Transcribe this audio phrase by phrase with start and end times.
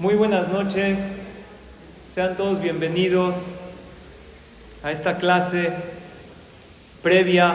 [0.00, 1.12] Muy buenas noches,
[2.06, 3.48] sean todos bienvenidos
[4.82, 5.74] a esta clase
[7.02, 7.52] previa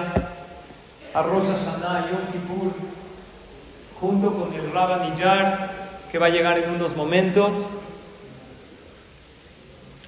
[1.11, 2.71] a Rosa Hashanah Yom Kippur,
[3.99, 5.15] junto con el Rabban
[6.11, 7.71] que va a llegar en unos momentos.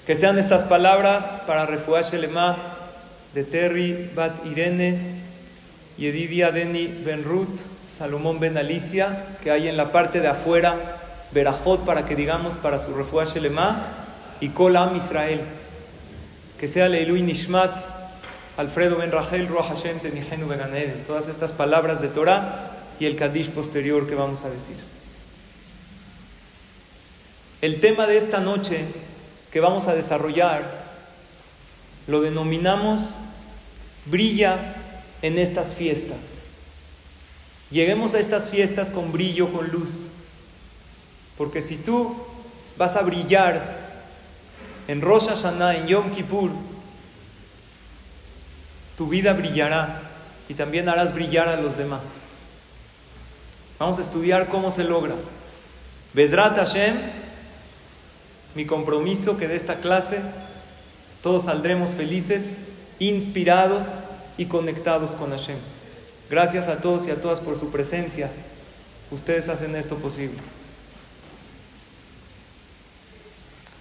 [0.05, 2.55] Que sean estas palabras para Refuah Shelema
[3.33, 5.23] de Terry Bat Irene,
[5.97, 10.96] Yedidia Deni Ben Ruth, Salomón Ben Alicia, que hay en la parte de afuera
[11.31, 13.85] Berajot para que digamos para su refuah Shelema
[14.39, 15.41] y Kol Am Israel.
[16.59, 17.77] Que sea Leilui Nishmat,
[18.57, 21.03] Alfredo Ben Rachel, Ruach Hashem Tenihenu Beganeden.
[21.05, 24.77] Todas estas palabras de Torah y el Kadish posterior que vamos a decir.
[27.61, 28.85] El tema de esta noche
[29.51, 30.87] que vamos a desarrollar
[32.07, 33.11] lo denominamos
[34.05, 34.75] brilla
[35.21, 36.45] en estas fiestas.
[37.69, 40.11] Lleguemos a estas fiestas con brillo, con luz.
[41.37, 42.15] Porque si tú
[42.77, 43.77] vas a brillar
[44.87, 46.51] en Rosh Hashanah, en Yom Kippur,
[48.97, 50.01] tu vida brillará
[50.49, 52.15] y también harás brillar a los demás.
[53.79, 55.13] Vamos a estudiar cómo se logra.
[56.13, 56.95] Bezrat Hashem,
[58.55, 60.19] mi compromiso que de esta clase
[61.21, 62.59] todos saldremos felices,
[62.97, 63.87] inspirados
[64.37, 65.57] y conectados con Hashem.
[66.29, 68.31] Gracias a todos y a todas por su presencia.
[69.11, 70.39] Ustedes hacen esto posible.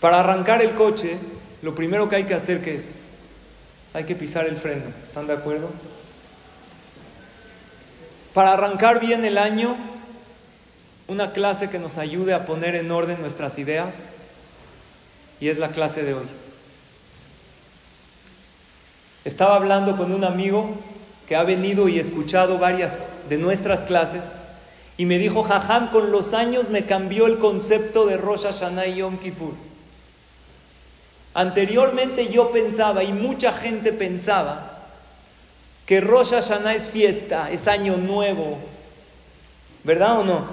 [0.07, 1.19] Para arrancar el coche,
[1.63, 2.95] lo primero que hay que hacer ¿qué es?
[3.93, 4.85] Hay que pisar el freno.
[5.05, 5.69] ¿Están de acuerdo?
[8.33, 9.75] Para arrancar bien el año,
[11.09, 14.13] una clase que nos ayude a poner en orden nuestras ideas
[15.41, 16.27] y es la clase de hoy.
[19.25, 20.73] Estaba hablando con un amigo
[21.27, 24.23] que ha venido y escuchado varias de nuestras clases
[24.97, 28.99] y me dijo, Jajam, con los años me cambió el concepto de Rosh Hashanah y
[28.99, 29.67] Yom Kippur.
[31.37, 34.87] Anteriormente yo pensaba y mucha gente pensaba
[35.85, 38.57] que Rosh Hashanah es fiesta, es año nuevo.
[39.85, 40.47] ¿Verdad o no?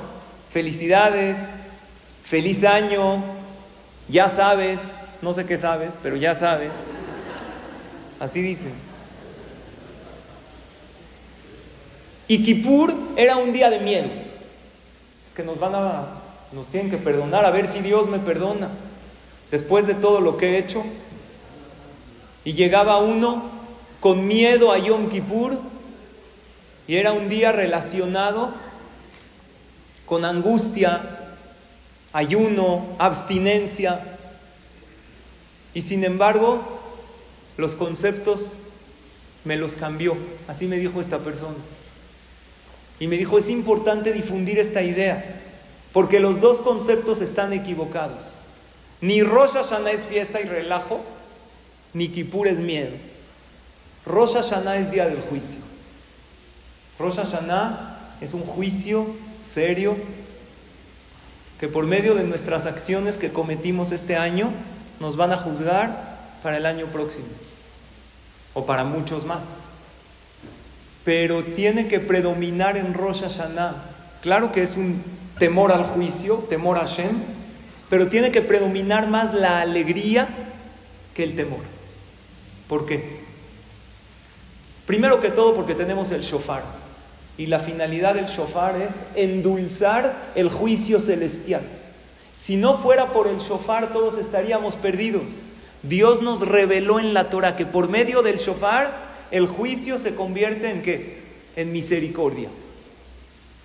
[0.50, 1.38] Felicidades,
[2.26, 3.24] feliz año,
[4.10, 4.82] ya sabes,
[5.22, 6.72] no sé qué sabes, pero ya sabes.
[8.20, 8.74] Así dicen.
[12.28, 14.10] Y Kippur era un día de miedo.
[15.26, 16.08] Es que nos van a,
[16.52, 18.68] nos tienen que perdonar, a ver si Dios me perdona
[19.54, 20.84] después de todo lo que he hecho.
[22.44, 23.52] Y llegaba uno
[24.00, 25.60] con miedo a Yom Kippur
[26.88, 28.52] y era un día relacionado
[30.08, 31.20] con angustia,
[32.14, 34.00] ayuno, abstinencia.
[35.76, 36.64] Y sin embargo,
[37.56, 38.54] los conceptos
[39.44, 40.18] me los cambió.
[40.48, 41.60] Así me dijo esta persona.
[43.00, 45.44] Y me dijo, es importante difundir esta idea,
[45.92, 48.43] porque los dos conceptos están equivocados.
[49.04, 51.02] Ni Rosh Hashanah es fiesta y relajo,
[51.94, 52.92] ni Kippur es miedo.
[54.06, 55.60] Rosh Hashanah es día del juicio.
[56.98, 59.06] Rosh Hashanah es un juicio
[59.44, 59.98] serio
[61.60, 64.52] que por medio de nuestras acciones que cometimos este año
[65.02, 67.26] nos van a juzgar para el año próximo
[68.54, 69.58] o para muchos más.
[71.04, 73.84] Pero tiene que predominar en Rosh Hashanah.
[74.22, 75.04] Claro que es un
[75.40, 77.43] temor al juicio, temor a Shem,
[77.94, 80.28] pero tiene que predominar más la alegría
[81.14, 81.60] que el temor.
[82.68, 83.20] ¿Por qué?
[84.88, 86.64] Primero que todo porque tenemos el shofar.
[87.38, 91.62] Y la finalidad del shofar es endulzar el juicio celestial.
[92.36, 95.42] Si no fuera por el shofar todos estaríamos perdidos.
[95.84, 98.92] Dios nos reveló en la Torah que por medio del shofar
[99.30, 101.22] el juicio se convierte en qué?
[101.56, 102.50] En misericordia.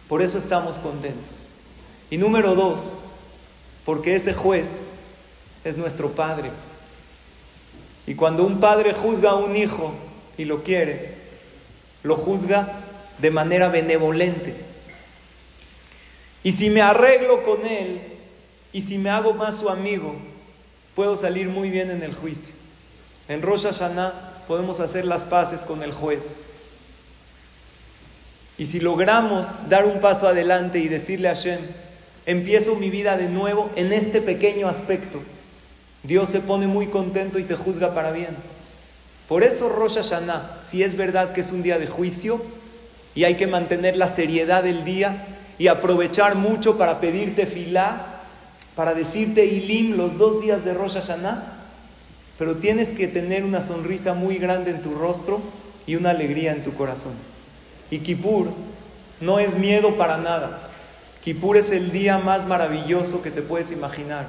[0.07, 1.47] Por eso estamos contentos.
[2.11, 2.98] Y número dos,
[3.89, 4.83] porque ese juez
[5.65, 6.51] es nuestro Padre.
[8.07, 9.95] Y cuando un padre juzga a un hijo
[10.37, 11.15] y lo quiere,
[12.03, 12.71] lo juzga
[13.17, 14.55] de manera benevolente.
[16.43, 18.03] Y si me arreglo con él
[18.75, 20.17] y si me hago más su amigo,
[20.95, 22.55] puedo salir muy bien en el juicio.
[23.27, 26.43] En Rosh Hashanah podemos hacer las paces con el juez.
[28.59, 31.61] Y si logramos dar un paso adelante y decirle a Hashem,
[32.29, 35.19] empiezo mi vida de nuevo en este pequeño aspecto.
[36.03, 38.37] Dios se pone muy contento y te juzga para bien.
[39.27, 42.41] Por eso Rosh Hashanah, si es verdad que es un día de juicio
[43.15, 45.27] y hay que mantener la seriedad del día
[45.59, 48.21] y aprovechar mucho para pedirte filá,
[48.77, 51.55] para decirte ilim los dos días de Rosh Hashanah,
[52.37, 55.41] pero tienes que tener una sonrisa muy grande en tu rostro
[55.87, 57.15] y una alegría en tu corazón.
[57.91, 58.49] Y Kippur
[59.23, 60.68] no es miedo para nada.
[61.23, 64.27] Kippur es el día más maravilloso que te puedes imaginar.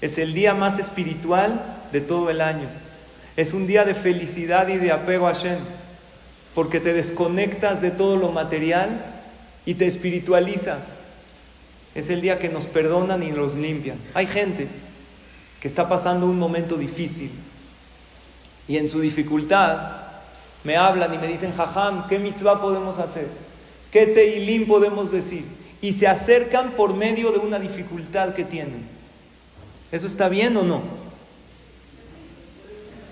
[0.00, 1.62] Es el día más espiritual
[1.92, 2.68] de todo el año.
[3.36, 5.58] Es un día de felicidad y de apego a Hashem,
[6.54, 9.04] porque te desconectas de todo lo material
[9.64, 10.96] y te espiritualizas.
[11.94, 13.98] Es el día que nos perdonan y nos limpian.
[14.14, 14.68] Hay gente
[15.60, 17.30] que está pasando un momento difícil
[18.68, 20.06] y en su dificultad
[20.64, 23.28] me hablan y me dicen, Jajam, ¿qué mitzvah podemos hacer?
[23.90, 25.44] ¿Qué teilim podemos decir?
[25.80, 28.86] Y se acercan por medio de una dificultad que tienen.
[29.92, 30.82] ¿Eso está bien o no?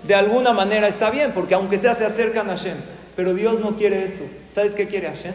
[0.03, 2.77] De alguna manera está bien, porque aunque sea se acercan a Hashem.
[3.15, 4.25] Pero Dios no quiere eso.
[4.51, 5.33] ¿Sabes qué quiere Hashem?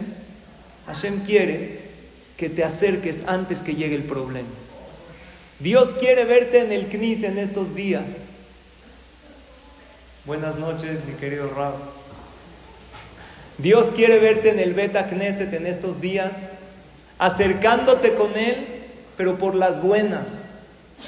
[0.87, 1.81] Hashem quiere
[2.37, 4.49] que te acerques antes que llegue el problema.
[5.59, 8.31] Dios quiere verte en el CNIS en estos días.
[10.25, 11.75] Buenas noches, mi querido Rab.
[13.59, 16.51] Dios quiere verte en el Beta Knesset en estos días,
[17.21, 18.67] acercándote con Él,
[19.17, 20.47] pero por las buenas,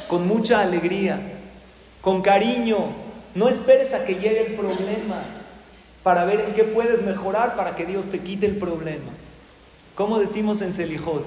[0.08, 1.18] con mucha alegría,
[2.02, 2.78] con cariño.
[3.34, 5.22] No esperes a que llegue el problema
[6.02, 9.10] para ver en qué puedes mejorar para que Dios te quite el problema.
[9.94, 11.24] Como decimos en Selijot.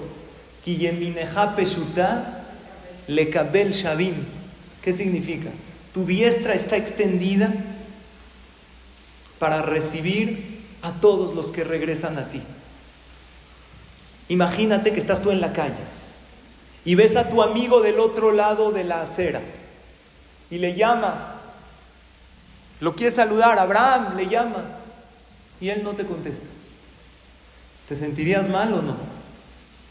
[4.84, 5.50] ¿Qué significa?
[5.94, 7.52] Tu diestra está extendida
[9.40, 12.42] para recibir a todos los que regresan a ti.
[14.28, 15.84] Imagínate que estás tú en la calle
[16.84, 19.42] y ves a tu amigo del otro lado de la acera
[20.50, 21.20] y le llamas,
[22.80, 24.66] lo quieres saludar, Abraham, le llamas
[25.60, 26.48] y él no te contesta.
[27.88, 28.96] ¿Te sentirías mal o no?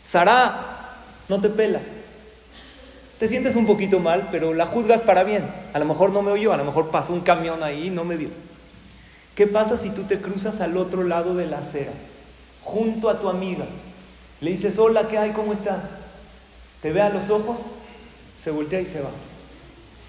[0.03, 0.97] Sara,
[1.29, 1.81] no te pela.
[3.19, 5.49] Te sientes un poquito mal, pero la juzgas para bien.
[5.73, 8.05] A lo mejor no me oyó, a lo mejor pasó un camión ahí y no
[8.05, 8.31] me vio.
[9.35, 11.93] ¿Qué pasa si tú te cruzas al otro lado de la acera,
[12.63, 13.65] junto a tu amiga?
[14.45, 15.31] Le dices, hola, ¿qué hay?
[15.31, 15.81] ¿Cómo estás?
[16.83, 17.57] ¿Te ve a los ojos?
[18.39, 19.09] Se voltea y se va.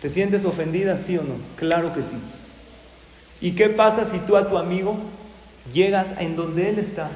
[0.01, 1.35] ¿Te sientes ofendida, sí o no?
[1.55, 2.17] Claro que sí.
[3.39, 4.97] ¿Y qué pasa si tú a tu amigo
[5.71, 7.09] llegas en donde él está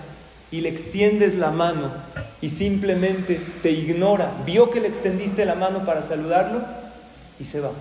[0.50, 1.92] y le extiendes la mano
[2.40, 4.32] y simplemente te ignora?
[4.46, 6.62] Vio que le extendiste la mano para saludarlo
[7.38, 7.72] y se va.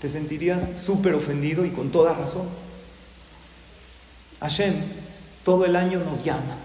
[0.00, 2.48] Te sentirías súper ofendido y con toda razón.
[4.40, 4.74] Hashem
[5.44, 6.56] todo el año nos llama.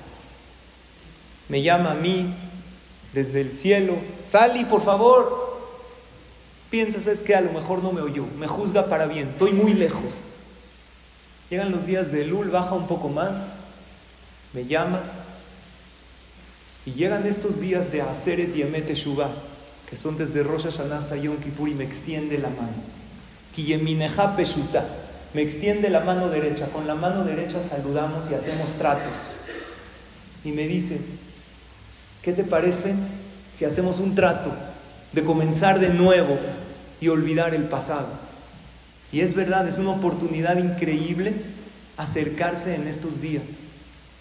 [1.50, 2.34] Me llama a mí
[3.13, 3.98] desde el cielo.
[4.25, 5.60] Sali, por favor.
[6.69, 8.25] Piensas es que a lo mejor no me oyó.
[8.38, 9.30] Me juzga para bien.
[9.30, 10.13] Estoy muy lejos.
[11.50, 13.38] Llegan los días de Lul, baja un poco más.
[14.54, 15.01] Me llama.
[16.86, 21.38] Y llegan estos días de Aseret y Emet que son desde Rosh Hashanah hasta Yom
[21.38, 22.74] Kippur, y me extiende la mano.
[23.56, 24.86] Kiyemineja Peshuta
[25.34, 29.13] me extiende la mano derecha, con la mano derecha saludamos y hacemos tratos.
[30.44, 31.00] Y me dice,
[32.21, 32.94] ¿qué te parece
[33.56, 34.51] si hacemos un trato
[35.13, 36.38] de comenzar de nuevo
[37.01, 38.07] y olvidar el pasado?
[39.12, 41.33] Y es verdad, es una oportunidad increíble
[41.98, 43.44] acercarse en estos días,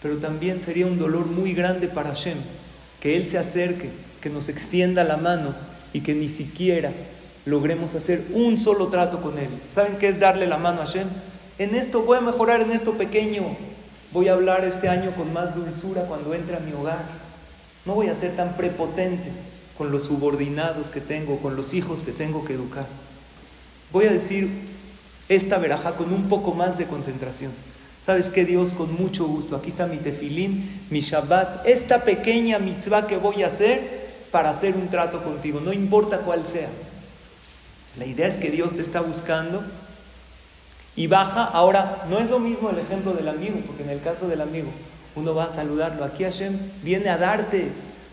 [0.02, 2.38] pero también sería un dolor muy grande para Hashem,
[3.00, 3.90] que Él se acerque,
[4.20, 5.54] que nos extienda la mano
[5.92, 6.90] y que ni siquiera
[7.44, 9.48] logremos hacer un solo trato con Él.
[9.72, 11.08] ¿Saben qué es darle la mano a Hashem?
[11.58, 13.42] En esto voy a mejorar, en esto pequeño.
[14.12, 17.27] Voy a hablar este año con más dulzura cuando entre a mi hogar.
[17.88, 19.30] No voy a ser tan prepotente
[19.78, 22.86] con los subordinados que tengo, con los hijos que tengo que educar.
[23.90, 24.50] Voy a decir
[25.30, 27.50] esta veraja con un poco más de concentración.
[28.02, 28.74] ¿Sabes qué, Dios?
[28.74, 29.56] Con mucho gusto.
[29.56, 34.74] Aquí está mi tefilín, mi Shabbat, esta pequeña mitzvah que voy a hacer para hacer
[34.74, 36.68] un trato contigo, no importa cuál sea.
[37.98, 39.64] La idea es que Dios te está buscando
[40.94, 41.42] y baja.
[41.42, 44.68] Ahora, no es lo mismo el ejemplo del amigo, porque en el caso del amigo
[45.18, 46.04] uno va a saludarlo.
[46.04, 47.68] Aquí Hashem viene a darte.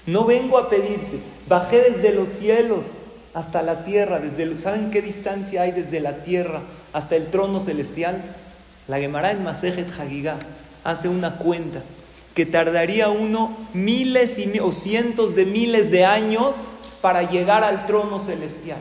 [0.05, 1.19] No vengo a pedirte.
[1.47, 2.85] Bajé desde los cielos
[3.33, 4.19] hasta la tierra.
[4.19, 6.61] Desde, ¿Saben qué distancia hay desde la tierra
[6.93, 8.21] hasta el trono celestial?
[8.87, 10.37] La Gemara en Masejet Hagigah
[10.83, 11.81] hace una cuenta
[12.35, 16.55] que tardaría uno miles y, o cientos de miles de años
[17.01, 18.79] para llegar al trono celestial.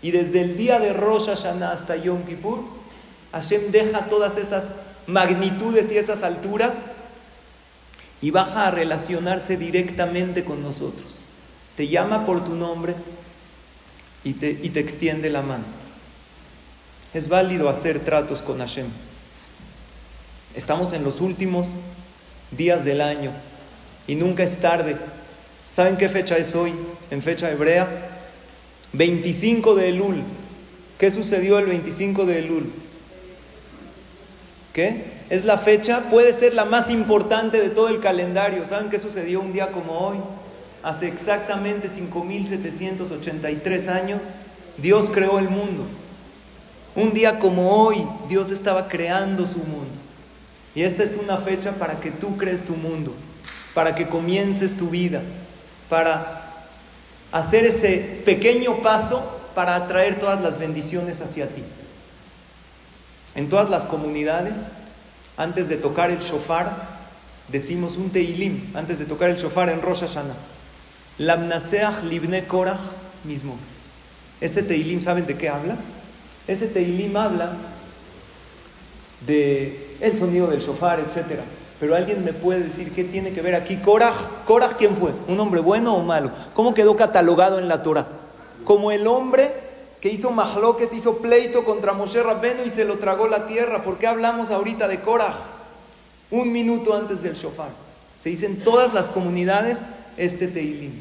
[0.00, 2.60] Y desde el día de Rosh Hashanah hasta Yom Kippur,
[3.32, 4.72] Hashem deja todas esas
[5.06, 6.92] magnitudes y esas alturas
[8.20, 11.06] y baja a relacionarse directamente con nosotros.
[11.76, 12.94] Te llama por tu nombre
[14.24, 15.64] y te, y te extiende la mano.
[17.14, 18.86] Es válido hacer tratos con Hashem.
[20.54, 21.76] Estamos en los últimos
[22.50, 23.30] días del año
[24.06, 24.96] y nunca es tarde.
[25.72, 26.72] ¿Saben qué fecha es hoy
[27.10, 27.88] en fecha hebrea?
[28.92, 30.22] 25 de Elul.
[30.98, 32.72] ¿Qué sucedió el 25 de Elul?
[34.72, 35.17] ¿Qué?
[35.30, 38.64] Es la fecha, puede ser la más importante de todo el calendario.
[38.64, 40.18] ¿Saben qué sucedió un día como hoy?
[40.82, 44.20] hace exactamente 5783 años,
[44.76, 45.84] Dios creó el mundo.
[46.94, 49.88] Un día como hoy, Dios estaba creando su mundo.
[50.74, 53.14] Y esta es una fecha para que tú crees tu mundo,
[53.74, 55.22] para que comiences tu vida,
[55.88, 56.66] para
[57.32, 61.64] hacer ese pequeño paso para atraer todas las bendiciones hacia ti.
[63.34, 64.56] En todas las comunidades,
[65.38, 66.98] antes de tocar el shofar,
[67.46, 70.34] decimos un teilim, antes de tocar el shofar en Rosh Hashanah.
[71.18, 72.80] Lamnatseach libne korach
[73.24, 73.56] mismo.
[74.40, 75.76] Este teilim, ¿saben de qué habla?
[76.46, 77.52] Ese teilim habla
[79.26, 81.40] de el sonido del shofar, etc.
[81.78, 83.76] Pero alguien me puede decir qué tiene que ver aquí.
[83.76, 85.12] Korach, Korach, ¿quién fue?
[85.28, 86.32] ¿Un hombre bueno o malo?
[86.54, 88.08] ¿Cómo quedó catalogado en la Torah?
[88.64, 89.67] Como el hombre
[90.00, 93.82] que hizo mahloket, hizo pleito contra Moshe Rabbenu y se lo tragó la tierra.
[93.82, 95.36] ¿Por qué hablamos ahorita de Korach?
[96.30, 97.70] Un minuto antes del shofar.
[98.22, 99.80] Se dice en todas las comunidades
[100.16, 100.92] este teilim.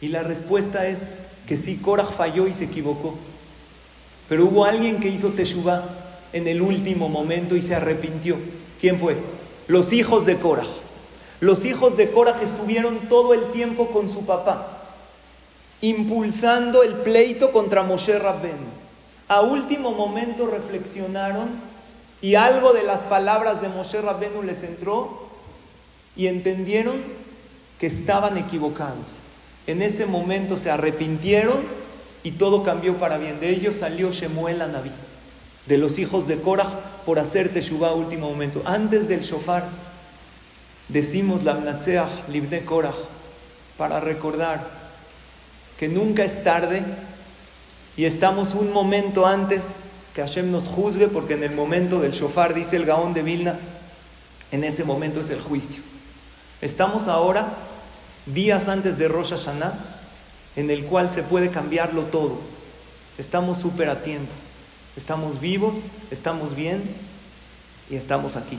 [0.00, 1.10] Y la respuesta es
[1.46, 3.14] que sí, Korach falló y se equivocó.
[4.28, 5.84] Pero hubo alguien que hizo Teshuvah
[6.32, 8.36] en el último momento y se arrepintió.
[8.80, 9.16] ¿Quién fue?
[9.66, 10.68] Los hijos de Korach.
[11.40, 14.77] Los hijos de Korach estuvieron todo el tiempo con su papá,
[15.80, 18.66] impulsando el pleito contra Moshe Rabbenu.
[19.28, 21.48] A último momento reflexionaron
[22.20, 25.28] y algo de las palabras de Moshe Rabbenu les entró
[26.16, 26.96] y entendieron
[27.78, 29.06] que estaban equivocados.
[29.66, 31.58] En ese momento se arrepintieron
[32.24, 33.38] y todo cambió para bien.
[33.38, 34.90] De ellos salió Shemuel Anabí,
[35.66, 36.70] de los hijos de Korah,
[37.06, 38.62] por hacer Teshuvah a último momento.
[38.64, 39.64] Antes del shofar,
[40.88, 42.94] decimos la Mnatseach Libne Korah,
[43.76, 44.77] para recordar
[45.78, 46.82] que nunca es tarde
[47.96, 49.76] y estamos un momento antes
[50.14, 53.58] que Hashem nos juzgue, porque en el momento del shofar, dice el Gaón de Vilna,
[54.50, 55.82] en ese momento es el juicio.
[56.60, 57.54] Estamos ahora
[58.26, 59.74] días antes de Rosh Hashanah,
[60.56, 62.38] en el cual se puede cambiarlo todo.
[63.16, 64.32] Estamos súper a tiempo.
[64.96, 66.82] Estamos vivos, estamos bien
[67.88, 68.58] y estamos aquí.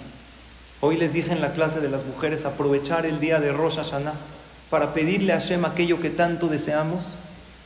[0.80, 4.14] Hoy les dije en la clase de las mujeres aprovechar el día de Rosh Hashanah
[4.70, 7.16] para pedirle a Hashem aquello que tanto deseamos,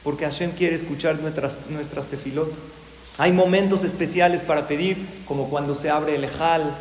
[0.03, 2.51] porque Hashem quiere escuchar nuestras, nuestras tefilot.
[3.17, 6.75] Hay momentos especiales para pedir, como cuando se abre el Ejal,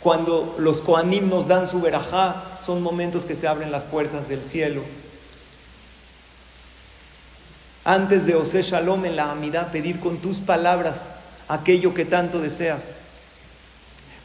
[0.00, 4.44] cuando los Koanim nos dan su verajá, son momentos que se abren las puertas del
[4.44, 4.82] cielo.
[7.84, 11.08] Antes de Ose Shalom en la Amidad, pedir con tus palabras
[11.48, 12.94] aquello que tanto deseas.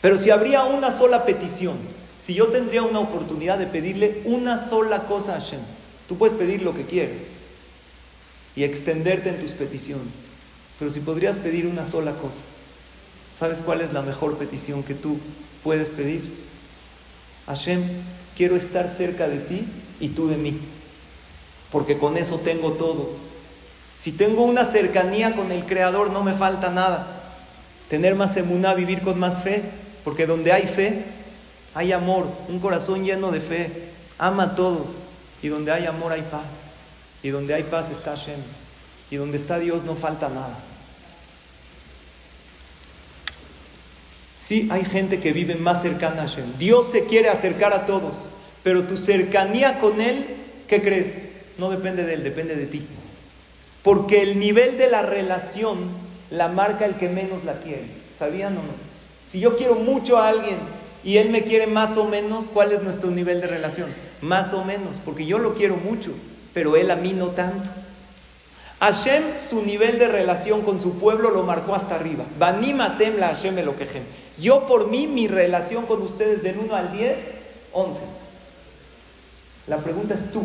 [0.02, 1.78] Pero si habría una sola petición,
[2.22, 5.60] si yo tendría una oportunidad de pedirle una sola cosa a Hashem,
[6.08, 7.40] tú puedes pedir lo que quieres
[8.56, 10.14] y extenderte en tus peticiones.
[10.78, 12.44] Pero si podrías pedir una sola cosa,
[13.38, 15.18] ¿sabes cuál es la mejor petición que tú
[15.64, 16.22] puedes pedir.
[17.48, 17.82] Hashem,
[18.36, 19.66] quiero estar cerca de ti
[20.00, 20.58] y tú de mí,
[21.72, 23.10] porque con eso tengo todo.
[23.98, 27.22] Si tengo una cercanía con el Creador, no me falta nada.
[27.90, 29.62] Tener más emuná, vivir con más fe,
[30.04, 31.04] porque donde hay fe,
[31.74, 33.72] hay amor, un corazón lleno de fe,
[34.18, 35.02] ama a todos,
[35.42, 36.66] y donde hay amor hay paz,
[37.24, 38.40] y donde hay paz está Hashem,
[39.10, 40.58] y donde está Dios no falta nada.
[44.40, 46.58] Sí, hay gente que vive más cercana a Hashem.
[46.58, 48.30] Dios se quiere acercar a todos,
[48.64, 50.26] pero tu cercanía con Él,
[50.68, 51.14] ¿qué crees?
[51.58, 52.86] No depende de Él, depende de ti.
[53.84, 55.78] Porque el nivel de la relación
[56.32, 57.86] la marca el que menos la quiere.
[58.18, 58.74] ¿Sabían o no?
[59.32, 60.58] Si yo quiero mucho a alguien
[61.04, 63.90] y Él me quiere más o menos, ¿cuál es nuestro nivel de relación?
[64.22, 66.12] Más o menos, porque yo lo quiero mucho,
[66.54, 67.70] pero Él a mí no tanto.
[68.80, 72.26] Hashem, su nivel de relación con su pueblo lo marcó hasta arriba.
[72.40, 74.04] Banimatem la Hashem quejem.
[74.40, 77.20] Yo por mí, mi relación con ustedes del 1 al 10,
[77.74, 78.02] 11.
[79.68, 80.44] La pregunta es tú,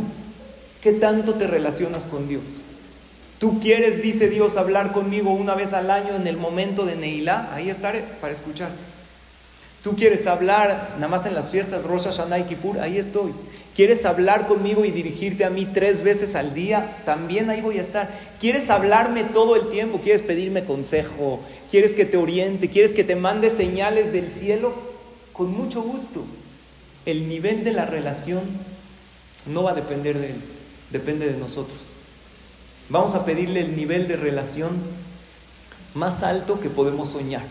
[0.82, 2.42] ¿qué tanto te relacionas con Dios?
[3.38, 7.50] ¿Tú quieres, dice Dios, hablar conmigo una vez al año en el momento de Neilá?
[7.54, 8.95] Ahí estaré para escucharte.
[9.86, 12.80] ¿Tú quieres hablar nada más en las fiestas Rosh Hashanah y Kippur?
[12.80, 13.30] Ahí estoy.
[13.76, 17.02] ¿Quieres hablar conmigo y dirigirte a mí tres veces al día?
[17.04, 18.10] También ahí voy a estar.
[18.40, 20.00] ¿Quieres hablarme todo el tiempo?
[20.00, 21.38] ¿Quieres pedirme consejo?
[21.70, 22.68] ¿Quieres que te oriente?
[22.68, 24.74] ¿Quieres que te mande señales del cielo?
[25.32, 26.24] Con mucho gusto.
[27.04, 28.42] El nivel de la relación
[29.46, 30.40] no va a depender de él,
[30.90, 31.92] depende de nosotros.
[32.88, 34.72] Vamos a pedirle el nivel de relación
[35.94, 37.44] más alto que podemos soñar.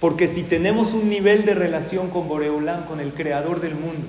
[0.00, 4.06] Porque si tenemos un nivel de relación con Boreolán, con el creador del mundo,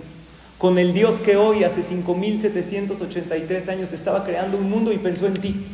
[0.57, 5.33] con el Dios que hoy, hace 5.783 años, estaba creando un mundo y pensó en
[5.35, 5.65] ti.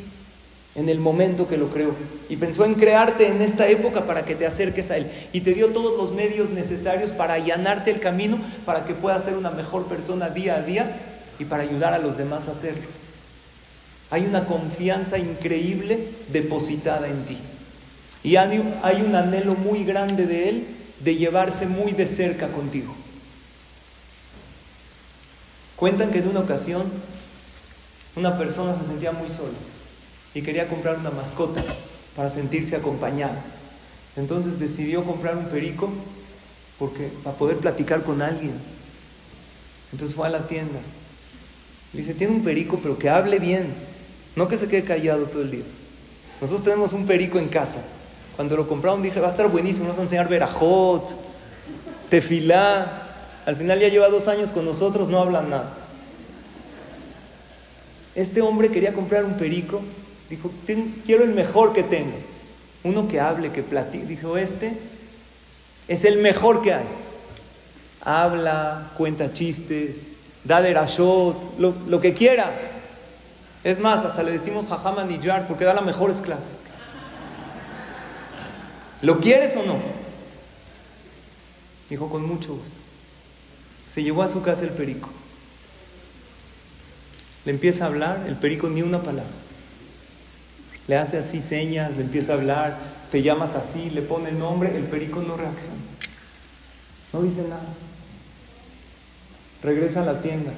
[0.75, 1.91] en el momento que lo creó.
[2.29, 5.07] Y pensó en crearte en esta época para que te acerques a Él.
[5.31, 9.35] Y te dio todos los medios necesarios para allanarte el camino, para que puedas ser
[9.35, 10.99] una mejor persona día a día
[11.37, 12.87] y para ayudar a los demás a hacerlo.
[14.09, 17.37] Hay una confianza increíble depositada en ti.
[18.23, 20.67] Y hay un anhelo muy grande de Él
[20.99, 22.95] de llevarse muy de cerca contigo.
[25.75, 26.83] Cuentan que en una ocasión
[28.15, 29.57] una persona se sentía muy sola
[30.33, 31.63] y quería comprar una mascota
[32.15, 33.35] para sentirse acompañado.
[34.15, 35.91] Entonces decidió comprar un perico
[36.79, 38.53] porque para poder platicar con alguien.
[39.91, 40.79] Entonces fue a la tienda.
[41.91, 43.73] Le dice, tiene un perico, pero que hable bien,
[44.35, 45.63] no que se quede callado todo el día.
[46.41, 47.83] Nosotros tenemos un perico en casa.
[48.35, 51.15] Cuando lo compraron dije, va a estar buenísimo, nos va a enseñar verajot,
[52.09, 53.01] tefilá.
[53.45, 55.73] Al final ya lleva dos años con nosotros, no hablan nada.
[58.15, 59.81] Este hombre quería comprar un perico
[60.33, 60.51] Dijo,
[61.05, 62.17] quiero el mejor que tengo.
[62.83, 64.05] Uno que hable, que platique.
[64.05, 64.73] Dijo, este
[65.87, 66.85] es el mejor que hay.
[68.01, 70.07] Habla, cuenta chistes,
[70.43, 72.55] da derashot, lo, lo que quieras.
[73.63, 76.62] Es más, hasta le decimos jajama niyar porque da las mejores clases.
[79.03, 79.77] ¿Lo quieres o no?
[81.89, 82.79] Dijo, con mucho gusto.
[83.87, 85.09] Se llevó a su casa el perico.
[87.45, 89.43] Le empieza a hablar, el perico ni una palabra
[90.87, 92.77] le hace así señas, le empieza a hablar,
[93.11, 95.77] te llamas así, le pone nombre, el perico no reacciona.
[97.13, 97.63] No dice nada.
[99.61, 100.51] Regresa a la tienda.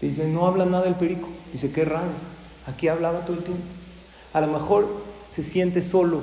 [0.00, 1.28] Dice, no habla nada el perico.
[1.52, 2.10] Dice, qué raro.
[2.66, 3.62] Aquí hablaba todo el tiempo.
[4.32, 4.86] A lo mejor
[5.28, 6.22] se siente solo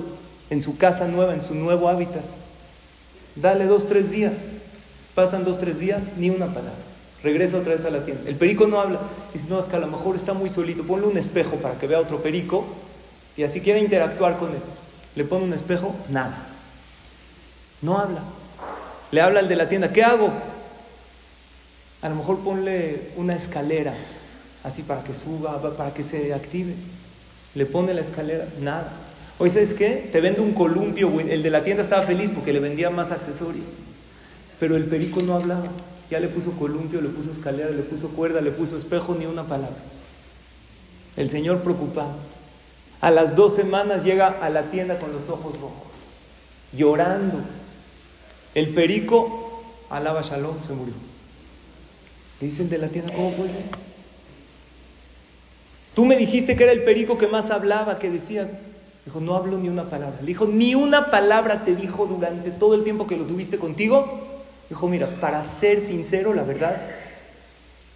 [0.50, 2.24] en su casa nueva, en su nuevo hábitat.
[3.36, 4.34] Dale dos, tres días.
[5.14, 6.74] Pasan dos, tres días, ni una palabra.
[7.24, 8.30] Regresa otra vez a la tienda.
[8.30, 9.00] El perico no habla.
[9.34, 10.84] Dice, no, es que a lo mejor está muy solito.
[10.84, 12.66] Ponle un espejo para que vea otro perico
[13.38, 14.62] y así quiere interactuar con él.
[15.16, 16.38] Le pone un espejo, nada.
[17.82, 18.22] No habla.
[19.12, 20.32] Le habla al de la tienda, ¿qué hago?
[22.02, 23.96] A lo mejor ponle una escalera,
[24.64, 26.74] así para que suba, para que se active.
[27.56, 28.92] Le pone la escalera, nada.
[29.38, 30.10] Oye, ¿sabes qué?
[30.12, 33.66] Te vende un columpio, El de la tienda estaba feliz porque le vendía más accesorios.
[34.60, 35.66] Pero el perico no hablaba.
[36.10, 39.44] Ya le puso columpio, le puso escalera, le puso cuerda, le puso espejo, ni una
[39.44, 39.76] palabra.
[41.18, 42.14] El Señor preocupado.
[43.02, 45.88] A las dos semanas llega a la tienda con los ojos rojos,
[46.72, 47.40] llorando.
[48.54, 50.94] El perico, alaba Shalom, se murió.
[52.40, 53.64] Le dice el de la tienda, ¿cómo puede ser?
[55.94, 58.50] Tú me dijiste que era el perico que más hablaba, que decía.
[59.06, 60.18] Dijo, no hablo ni una palabra.
[60.22, 64.42] Le dijo, ni una palabra te dijo durante todo el tiempo que lo tuviste contigo.
[64.68, 66.76] Dijo, mira, para ser sincero, la verdad,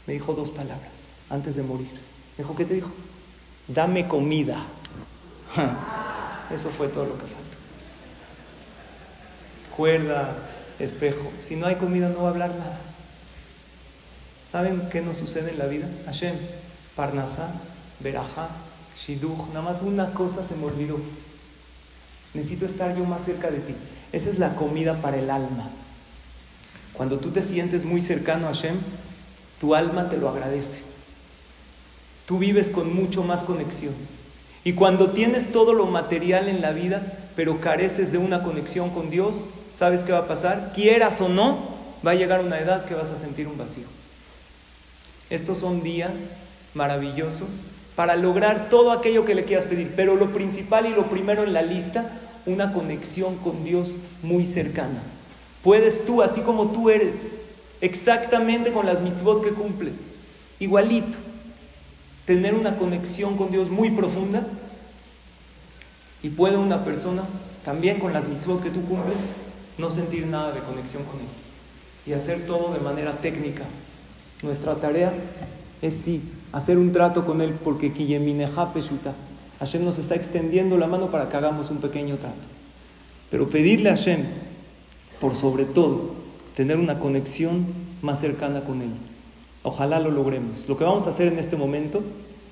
[0.06, 0.92] me dijo dos palabras
[1.30, 1.90] antes de morir.
[2.38, 2.92] Dijo, ¿qué te dijo?
[3.68, 4.64] Dame comida.
[6.54, 7.36] Eso fue todo lo que faltó.
[9.76, 10.36] Cuerda,
[10.78, 11.32] espejo.
[11.40, 12.80] Si no hay comida no va a hablar nada.
[14.52, 15.88] ¿Saben qué nos sucede en la vida?
[16.06, 16.36] Hashem,
[16.96, 17.52] Parnasá,
[18.00, 18.50] Berajá,
[19.00, 19.48] Shiduch.
[19.50, 20.98] Nada más una cosa se me olvidó.
[22.34, 23.76] Necesito estar yo más cerca de ti.
[24.12, 25.70] Esa es la comida para el alma.
[26.94, 28.76] Cuando tú te sientes muy cercano a Hashem,
[29.60, 30.82] tu alma te lo agradece.
[32.26, 33.94] Tú vives con mucho más conexión.
[34.64, 39.10] Y cuando tienes todo lo material en la vida, pero careces de una conexión con
[39.10, 40.74] Dios, ¿sabes qué va a pasar?
[40.76, 41.70] Quieras o no,
[42.06, 43.88] va a llegar una edad que vas a sentir un vacío.
[45.30, 46.36] Estos son días
[46.74, 47.50] maravillosos
[48.00, 51.52] para lograr todo aquello que le quieras pedir, pero lo principal y lo primero en
[51.52, 52.10] la lista,
[52.46, 55.02] una conexión con Dios muy cercana.
[55.66, 57.36] Puedes tú, así como tú eres,
[57.82, 59.96] exactamente con las mitzvot que cumples,
[60.62, 61.18] igualito,
[62.24, 64.48] tener una conexión con Dios muy profunda
[66.24, 67.24] y puede una persona,
[67.66, 69.18] también con las mitzvot que tú cumples,
[69.78, 71.28] no sentir nada de conexión con Él
[72.06, 73.66] y hacer todo de manera técnica.
[74.42, 75.12] Nuestra tarea
[75.82, 77.92] es sí, hacer un trato con Él porque
[79.60, 82.36] Hashem nos está extendiendo la mano para que hagamos un pequeño trato.
[83.30, 84.24] Pero pedirle a Hashem,
[85.20, 86.16] por sobre todo,
[86.56, 87.68] tener una conexión
[88.02, 88.92] más cercana con Él.
[89.64, 90.68] Ojalá lo logremos.
[90.68, 92.02] Lo que vamos a hacer en este momento,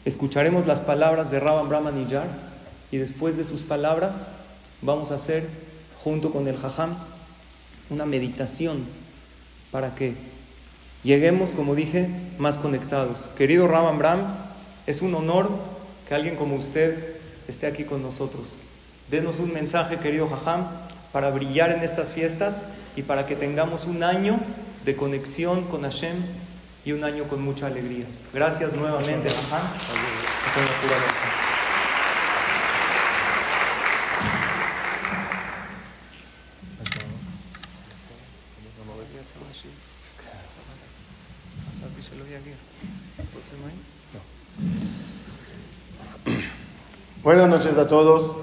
[0.06, 2.28] escucharemos las palabras de Rabban Brahman Yar
[2.92, 4.28] y después de sus palabras
[4.82, 5.48] vamos a hacer,
[6.04, 6.96] junto con el Jajam,
[7.90, 8.84] una meditación
[9.72, 10.16] para que
[11.04, 13.30] lleguemos, como dije, más conectados.
[13.38, 14.19] Querido Rabban Bram,
[14.86, 15.50] es un honor
[16.08, 17.15] que alguien como usted
[17.47, 18.58] esté aquí con nosotros.
[19.10, 20.65] Denos un mensaje, querido Jajam,
[21.12, 22.63] para brillar en estas fiestas
[22.95, 24.39] y para que tengamos un año
[24.86, 26.17] de conexión con Hashem
[26.86, 28.06] y un año con mucha alegría.
[28.34, 29.62] Gracias nuevamente, Jajam.
[47.28, 48.38] Buenas noches a todos.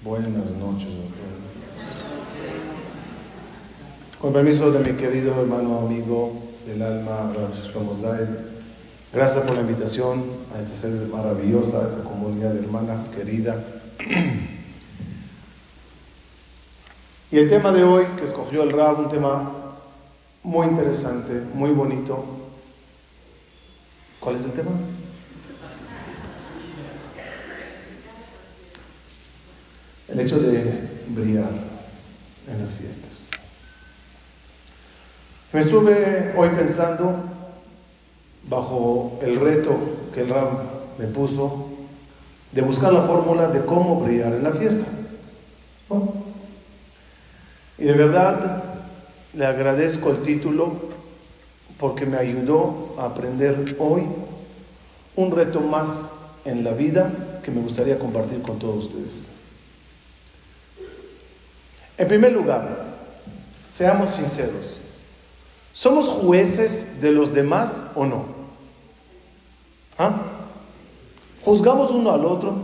[0.00, 1.86] Buenas noches a todos.
[4.18, 6.32] Con permiso de mi querido hermano amigo
[6.64, 7.30] del alma,
[9.12, 10.24] gracias por la invitación
[10.56, 13.62] a esta sede maravillosa, esta comunidad hermana querida.
[17.30, 19.76] Y el tema de hoy que escogió el Rab, un tema
[20.42, 22.24] muy interesante, muy bonito.
[24.20, 24.70] ¿Cuál es el tema?
[30.12, 30.72] El hecho de
[31.08, 31.50] brillar
[32.48, 33.30] en las fiestas.
[35.52, 37.16] Me estuve hoy pensando,
[38.48, 39.76] bajo el reto
[40.12, 40.58] que el Ram
[40.98, 41.68] me puso,
[42.52, 44.86] de buscar la fórmula de cómo brillar en la fiesta.
[47.78, 48.64] Y de verdad
[49.32, 50.72] le agradezco el título
[51.78, 54.02] porque me ayudó a aprender hoy
[55.16, 59.39] un reto más en la vida que me gustaría compartir con todos ustedes.
[62.00, 62.66] En primer lugar,
[63.66, 64.78] seamos sinceros.
[65.74, 68.24] ¿Somos jueces de los demás o no?
[69.98, 70.14] ¿Ah?
[71.44, 72.56] ¿Juzgamos uno al otro?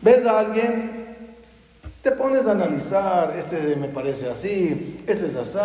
[0.00, 1.16] ¿Ves a alguien?
[2.00, 5.58] Te pones a analizar, este me parece así, este es así,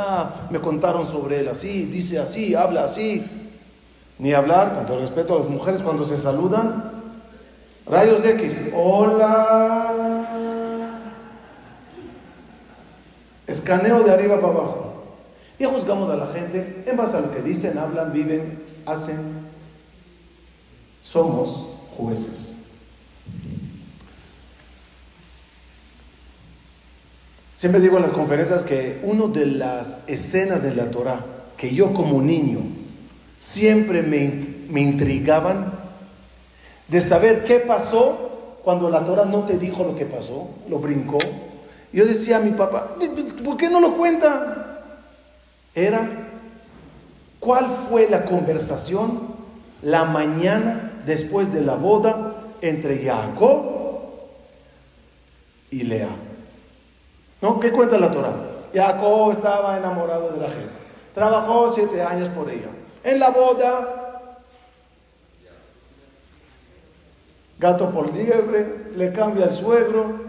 [0.49, 3.25] me contaron sobre él así, dice así, habla así.
[4.17, 6.91] Ni hablar, con todo respeto a las mujeres cuando se saludan.
[7.85, 10.08] Rayos X, hola.
[13.49, 14.93] Escaneo de arriba para abajo.
[15.57, 19.17] Y juzgamos a la gente en base a lo que dicen, hablan, viven, hacen.
[21.01, 22.55] Somos jueces.
[27.55, 31.25] Siempre digo en las conferencias que una de las escenas de la Torah
[31.57, 32.61] que yo como niño
[33.37, 34.31] siempre me,
[34.69, 35.73] me intrigaban
[36.87, 41.17] de saber qué pasó cuando la Torah no te dijo lo que pasó, lo brincó,
[41.91, 42.95] yo decía a mi papá,
[43.43, 44.83] ¿por qué no lo cuenta?
[45.73, 46.07] Era,
[47.39, 49.39] ¿cuál fue la conversación
[49.81, 53.63] la mañana después de la boda entre Jacob
[55.71, 56.09] y Lea?
[57.41, 57.59] ¿No?
[57.59, 58.35] ¿Qué cuenta la Torah?
[58.73, 60.69] Jacob estaba enamorado de la gente.
[61.15, 62.69] Trabajó siete años por ella.
[63.03, 64.37] En la boda,
[67.57, 70.28] gato por liebre, le cambia el suegro,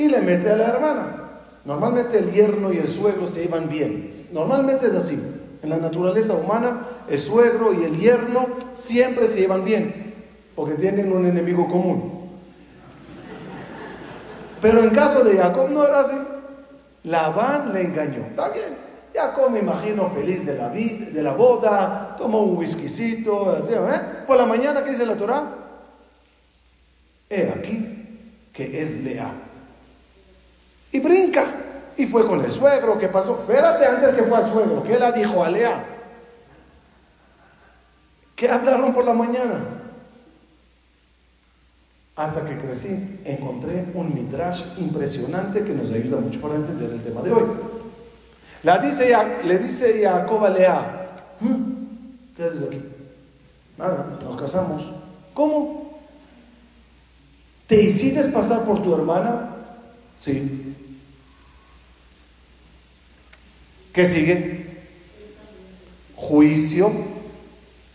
[0.00, 1.16] y le mete a la hermana.
[1.64, 4.08] Normalmente el yerno y el suegro se iban bien.
[4.32, 5.20] Normalmente es así.
[5.62, 10.14] En la naturaleza humana, el suegro y el yerno siempre se llevan bien,
[10.56, 12.30] porque tienen un enemigo común.
[14.62, 16.16] Pero en caso de Jacob no era así.
[17.04, 18.24] Labán le engañó.
[18.30, 18.78] Está bien.
[19.14, 24.00] Jacob me imagino feliz de la, boda, tomó un whiskycito, ¿eh?
[24.26, 25.42] Por la mañana, ¿qué dice la Torah?
[27.28, 29.49] He aquí que es leal
[30.92, 31.44] y brinca.
[31.96, 33.38] Y fue con el suegro, ¿qué pasó?
[33.38, 35.84] Espérate antes que fue al suegro, ¿qué la dijo a Lea?
[38.34, 39.60] ¿Qué hablaron por la mañana?
[42.16, 47.22] Hasta que crecí, encontré un midrash impresionante que nos ayuda mucho para entender el tema
[47.22, 47.44] de hoy.
[48.82, 52.34] Dice, le dice Jacob a Lea, ¿Mm?
[52.36, 52.82] ¿qué haces aquí?
[53.78, 54.92] Nada, nos casamos.
[55.32, 55.98] ¿Cómo?
[57.66, 59.50] ¿Te hiciste pasar por tu hermana?
[60.16, 60.69] Sí.
[63.92, 64.66] ¿Qué sigue?
[66.14, 66.90] Juicio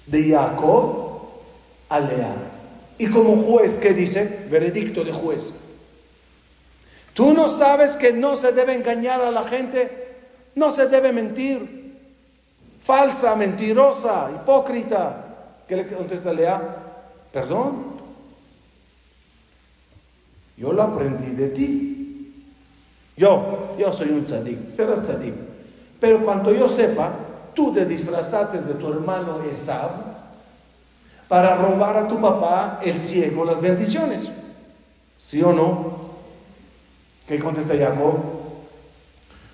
[0.08, 1.22] de Jacob
[1.90, 2.36] a Lea.
[2.98, 4.48] Y como juez, ¿qué dice?
[4.50, 5.54] Veredicto de juez.
[7.14, 10.16] Tú no sabes que no se debe engañar a la gente,
[10.56, 11.86] no se debe mentir.
[12.84, 15.64] Falsa, mentirosa, hipócrita.
[15.68, 16.84] ¿Qué le contesta Lea?
[17.32, 17.96] Perdón.
[20.58, 22.34] Yo lo aprendí de ti.
[23.18, 25.55] Yo, yo soy un tzadik, serás tzadik.
[26.00, 27.12] Pero cuando yo sepa,
[27.54, 29.92] tú te disfrazaste de tu hermano Esab
[31.28, 34.30] para robar a tu papá, el ciego, las bendiciones.
[35.18, 36.06] ¿Sí o no?
[37.28, 38.14] ¿Qué contesta Jacob?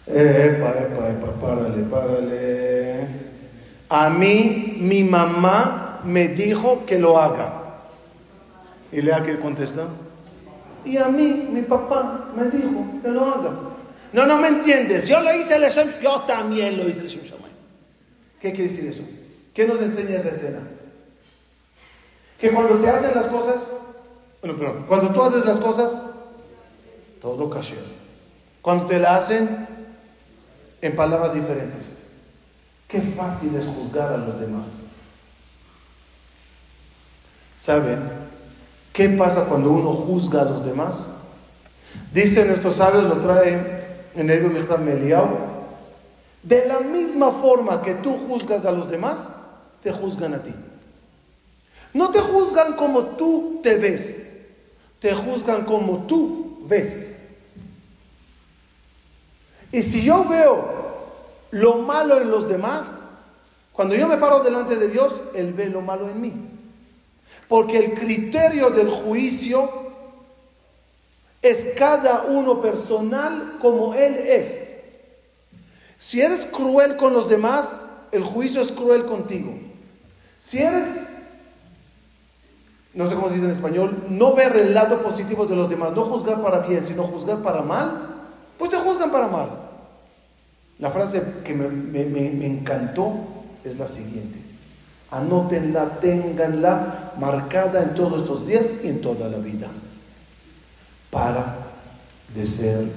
[0.06, 3.08] Epa, epa, epa, párale, párale.
[3.88, 7.54] A mí, mi mamá me dijo que lo haga.
[8.91, 9.84] ¿Y lea qué contesta?
[10.84, 13.70] Y a mí, mi papá me dijo que lo haga.
[14.13, 15.08] No, no me entiendes.
[15.08, 17.21] Yo lo hice el Hashem, yo también lo hice el Hashem
[18.41, 19.04] ¿Qué quiere decir eso?
[19.54, 20.60] ¿Qué nos enseña esa escena?
[22.39, 23.71] Que cuando te hacen las cosas,
[24.41, 26.02] bueno, perdón, cuando tú haces las cosas,
[27.21, 27.76] todo cayó.
[28.63, 29.67] Cuando te la hacen
[30.82, 31.91] en palabras diferentes.
[32.88, 34.95] Qué fácil es juzgar a los demás.
[37.56, 38.00] ¿Saben
[38.91, 41.19] qué pasa cuando uno juzga a los demás?
[42.12, 43.81] Dicen estos sabios, lo trae
[44.15, 45.30] en el Meliao,
[46.43, 49.34] de la misma forma que tú juzgas a los demás,
[49.84, 50.54] te juzgan a ti.
[51.93, 54.45] No te juzgan como tú te ves,
[55.00, 57.38] te juzgan como tú ves.
[59.71, 60.82] Y si yo veo
[61.52, 63.02] lo malo en los demás,
[63.71, 66.34] cuando yo me paro delante de Dios, Él ve lo malo en mí.
[67.47, 69.90] Porque el criterio del juicio
[71.41, 74.71] es cada uno personal como Él es.
[75.97, 79.54] Si eres cruel con los demás, el juicio es cruel contigo.
[80.38, 81.10] Si eres,
[82.93, 85.93] no sé cómo se dice en español, no ver el lado positivo de los demás,
[85.93, 88.08] no juzgar para bien, sino juzgar para mal,
[88.58, 89.49] pues te juzgan para mal.
[90.80, 93.13] La frase que me, encantó
[93.63, 94.39] es la siguiente.
[95.12, 99.67] Anótenla, ténganla marcada en todos estos días y en toda la vida.
[101.12, 101.58] Para
[102.34, 102.88] de ser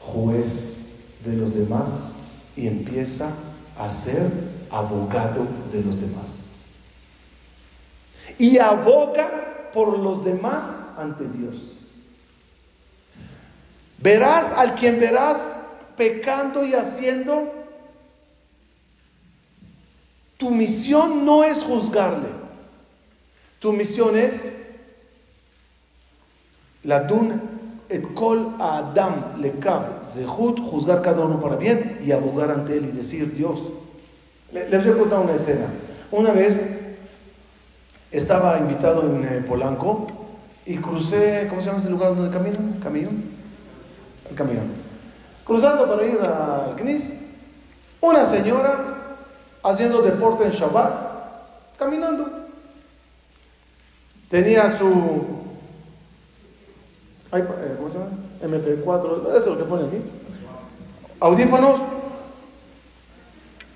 [0.00, 2.24] juez de los demás
[2.56, 3.32] y empieza
[3.78, 4.30] a ser
[4.70, 6.66] abogado de los demás.
[8.36, 11.78] Y aboga por los demás ante Dios.
[13.98, 17.52] Verás al quien verás pecando y haciendo.
[20.36, 22.28] Tu misión no es juzgarle.
[23.58, 24.67] Tu misión es
[27.90, 29.52] et kol a Adam le
[30.02, 33.60] zehut, juzgar cada uno para bien y abogar ante él y decir Dios.
[34.52, 35.66] Les voy a contar una escena.
[36.10, 36.60] Una vez
[38.10, 40.06] estaba invitado en eh, Polanco
[40.66, 42.58] y crucé, ¿cómo se llama ese lugar donde camino?
[42.82, 43.10] ¿Camino?
[44.28, 44.60] El camino.
[45.44, 47.28] Cruzando para ir al CNIS,
[48.00, 49.16] una señora
[49.62, 51.00] haciendo deporte en Shabbat,
[51.78, 52.48] caminando.
[54.28, 55.37] Tenía su
[57.32, 58.10] eh, ¿cómo se llama?
[58.42, 60.02] MP4, eso es lo que pone aquí.
[61.20, 61.80] Audífonos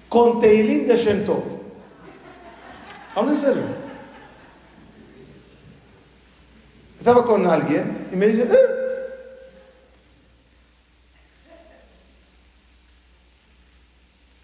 [0.08, 1.42] con Teilín de Shentov.
[3.14, 3.62] Hablo en serio.
[6.98, 8.82] Estaba con alguien y me dice, eh".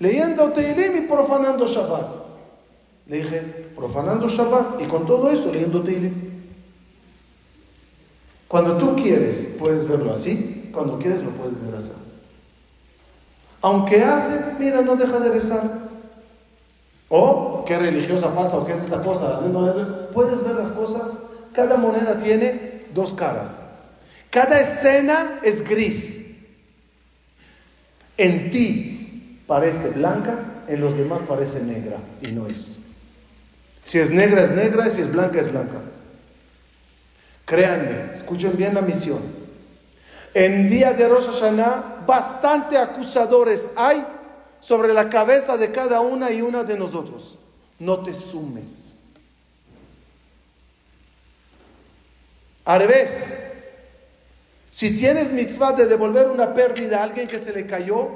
[0.01, 2.15] leyendo Teilim y profanando Shabbat.
[3.07, 3.41] Le dije,
[3.75, 6.38] profanando Shabbat y con todo eso leyendo Teilim.
[8.49, 10.71] Cuando tú quieres, puedes verlo así.
[10.73, 11.93] Cuando quieres, lo puedes ver así.
[13.61, 15.89] Aunque hace, mira, no deja de rezar.
[17.11, 19.41] O qué religiosa falsa o qué es esta cosa.
[20.13, 21.31] Puedes ver las cosas.
[21.53, 23.59] Cada moneda tiene dos caras.
[24.31, 26.45] Cada escena es gris.
[28.17, 32.79] En ti parece blanca, en los demás parece negra y no es.
[33.85, 35.79] Si es negra es negra y si es blanca es blanca.
[37.49, 39.19] Créanme, escuchen bien la misión.
[40.35, 44.05] En día de Rosh Hashanah, bastante acusadores hay
[44.61, 47.39] sobre la cabeza de cada una y una de nosotros.
[47.79, 49.05] No te sumes.
[52.67, 53.35] Al revés,
[54.69, 58.11] si tienes mitzvah de devolver una pérdida a alguien que se le cayó,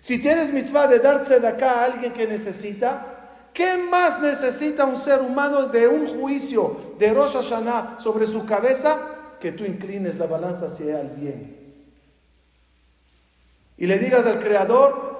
[0.00, 3.15] si tienes mitzvah de darse de acá a alguien que necesita,
[3.56, 8.98] ¿Qué más necesita un ser humano de un juicio de Rosh Hashanah sobre su cabeza
[9.40, 11.56] que tú inclines la balanza hacia el bien?
[13.78, 15.16] Y le digas al Creador,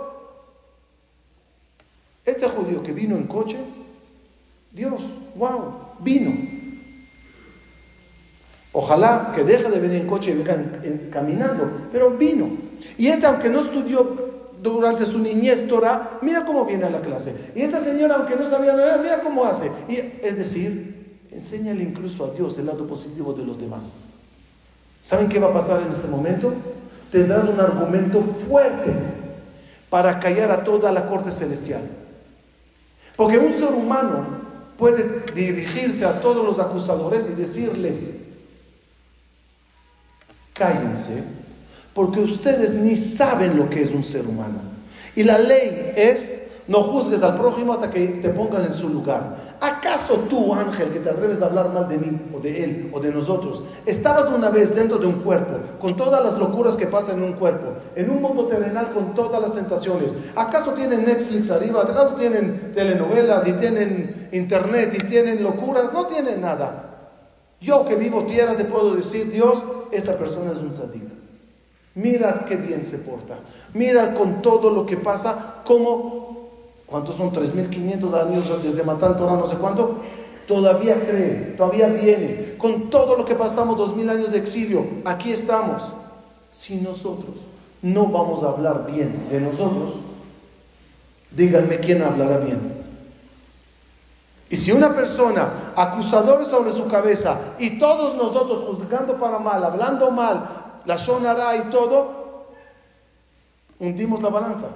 [2.26, 3.56] este judío que vino en coche,
[4.70, 5.02] Dios,
[5.36, 6.36] wow, vino.
[8.72, 10.58] Ojalá que deje de venir en coche y venga
[11.10, 12.50] caminando, pero vino.
[12.98, 17.34] Y este, aunque no estudió durante su niñez Torah, mira cómo viene a la clase.
[17.54, 19.70] Y esta señora, aunque no sabía nada, mira cómo hace.
[19.88, 23.94] Es decir, enséñale incluso a Dios el lado positivo de los demás.
[25.02, 26.52] ¿Saben qué va a pasar en ese momento?
[27.10, 28.92] Tendrás un argumento fuerte
[29.88, 31.82] para callar a toda la corte celestial.
[33.16, 34.26] Porque un ser humano
[34.76, 38.34] puede dirigirse a todos los acusadores y decirles,
[40.52, 41.45] cállense
[41.96, 44.60] porque ustedes ni saben lo que es un ser humano.
[45.14, 49.56] Y la ley es, no juzgues al prójimo hasta que te pongan en su lugar.
[49.62, 53.00] ¿Acaso tú, ángel, que te atreves a hablar mal de mí, o de él, o
[53.00, 57.16] de nosotros, estabas una vez dentro de un cuerpo, con todas las locuras que pasan
[57.16, 60.12] en un cuerpo, en un mundo terrenal con todas las tentaciones?
[60.36, 61.80] ¿Acaso tienen Netflix arriba?
[61.80, 65.94] ¿Acaso tienen telenovelas y tienen internet y tienen locuras?
[65.94, 67.14] No tienen nada.
[67.58, 71.05] Yo que vivo tierra te puedo decir, Dios, esta persona es un tzadik.
[71.96, 73.38] Mira qué bien se porta.
[73.72, 76.50] Mira con todo lo que pasa, cómo,
[76.84, 77.32] ¿cuántos son?
[77.32, 80.02] 3.500 años desde Matán Torah, no sé cuánto.
[80.46, 85.32] todavía cree, todavía viene, con todo lo que pasamos dos mil años de exilio, aquí
[85.32, 85.82] estamos.
[86.52, 87.46] Si nosotros
[87.80, 89.94] no vamos a hablar bien de nosotros,
[91.30, 92.76] díganme quién hablará bien.
[94.48, 100.10] Y si una persona acusador sobre su cabeza y todos nosotros juzgando para mal, hablando
[100.10, 102.54] mal, la sonará y todo,
[103.78, 104.70] hundimos la balanza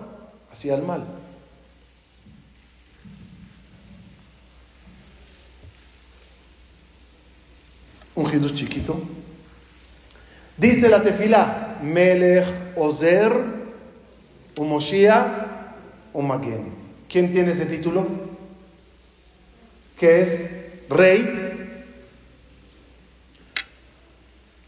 [0.51, 1.05] hacia el mal.
[8.17, 9.01] Un hidush chiquito.
[10.57, 13.33] Dice la tefila, Melech, Ozer,
[14.57, 15.75] Umoshia,
[16.13, 16.75] Umagen.
[17.09, 18.07] ¿Quién tiene ese título?
[19.97, 21.47] Que es rey.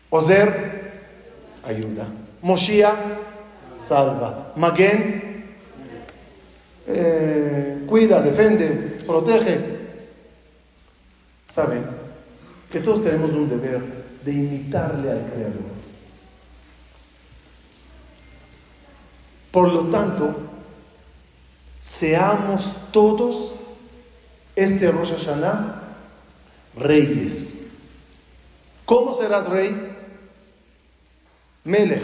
[0.08, 0.71] Ozer,
[1.64, 2.06] ayuda.
[2.42, 2.94] Moshia,
[3.78, 4.52] salva.
[4.56, 5.54] Magen,
[6.86, 9.58] eh, cuida, defiende, protege.
[11.46, 11.84] ¿Saben?
[12.70, 13.80] Que todos tenemos un deber
[14.24, 15.72] de imitarle al Creador.
[19.50, 20.34] Por lo tanto,
[21.82, 23.56] seamos todos
[24.56, 25.82] este Rosh Hashanah
[26.76, 27.82] reyes.
[28.86, 29.91] ¿Cómo serás rey?
[31.64, 32.02] Melech,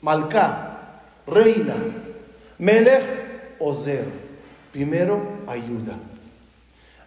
[0.00, 0.78] Malká,
[1.26, 1.76] reina.
[2.58, 3.02] Melech,
[3.58, 4.06] Ozer.
[4.72, 5.96] Primero, ayuda.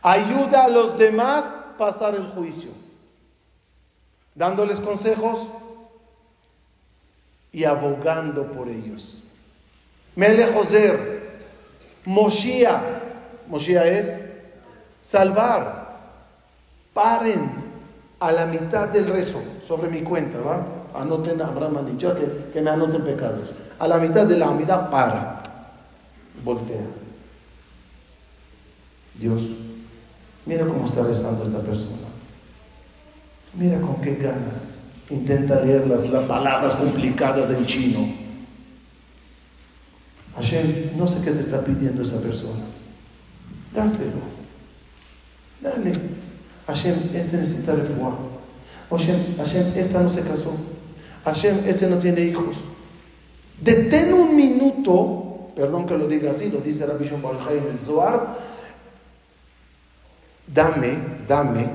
[0.01, 2.69] Ayuda a los demás pasar el juicio.
[4.35, 5.47] Dándoles consejos
[7.51, 9.23] y abogando por ellos.
[10.15, 11.39] Melech Ozer,
[12.05, 12.83] Moshiach.
[13.47, 14.21] Moshiach es
[15.01, 15.85] salvar.
[16.93, 17.49] Paren
[18.19, 20.74] a la mitad del rezo sobre mi cuenta, ¿va?
[20.95, 23.51] Anoten Abraham dicho que, que me anoten pecados.
[23.79, 25.43] A la mitad de la mitad para.
[26.43, 26.85] Voltea.
[29.19, 29.43] Dios,
[30.45, 32.07] mira cómo está rezando esta persona.
[33.53, 34.91] Mira con qué ganas.
[35.09, 38.25] Intenta leer las, las palabras complicadas en chino
[40.35, 42.63] Hashem, no sé qué te está pidiendo esa persona.
[43.73, 44.21] Dáselo.
[45.61, 45.93] Dale.
[46.67, 48.13] Hashem, este necesita refugiar.
[48.89, 50.53] Hashem, Hashem, esta no se casó.
[51.25, 52.57] Hashem, este no tiene hijos.
[53.59, 58.37] Detén un minuto, perdón que lo diga así, lo dice Rabbi Shon en el Zohar.
[60.45, 61.67] Dame, dame,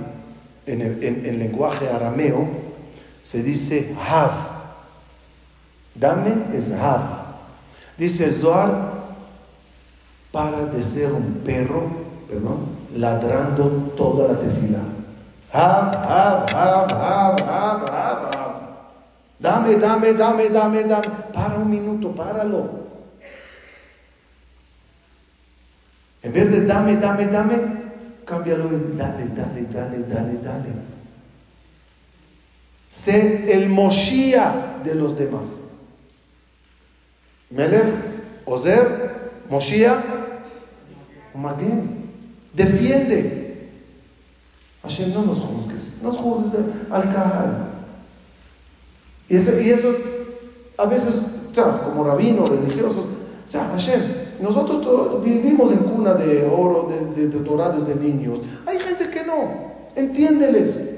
[0.66, 2.48] en, lenguaje arameo,
[3.22, 4.30] se dice hav.
[5.96, 7.00] Dame es hav.
[7.98, 9.00] Dice el Zohar,
[10.30, 11.90] para de ser un perro,
[12.28, 14.78] perdón, ladrando toda la tefila.
[19.40, 21.09] Dame, dame, dame, dame, dame.
[21.33, 22.81] Para un minuto, páralo.
[26.22, 27.57] En vez de dame, dame, dame,
[28.26, 30.68] cámbialo en dale, dale, dale, dale, dale.
[32.90, 35.87] Sé el Moshia de los demás.
[37.48, 37.87] Melech,
[38.44, 40.05] Ozer, Moshiach,
[41.35, 42.11] Maguen.
[42.53, 43.70] Defiende.
[44.83, 47.69] Hashem, no nos juzgues, no juzgues al Kahal.
[49.30, 49.52] Y eso,
[50.76, 51.14] a veces,
[51.84, 53.04] como rabinos religiosos,
[53.46, 54.00] sea, Hashem,
[54.40, 58.40] nosotros vivimos en cuna de oro, de, de, Torah desde niños.
[58.66, 60.88] Hay gente que no, entiéndeles.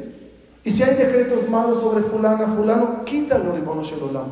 [0.64, 4.26] Y si hay decretos malos sobre fulana, fulano, quítalo, Ribono Shelolam.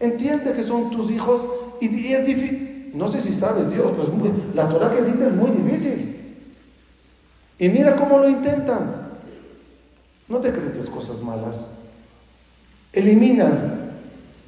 [0.00, 1.44] Entiende que son tus hijos
[1.80, 2.90] y, es difícil.
[2.94, 4.08] No sé si sabes, Dios, pues
[4.54, 6.36] la Torah que dicta es muy difícil.
[7.58, 9.10] Y mira cómo lo intentan.
[10.28, 11.81] No te crees cosas malas.
[12.92, 13.92] Eliminan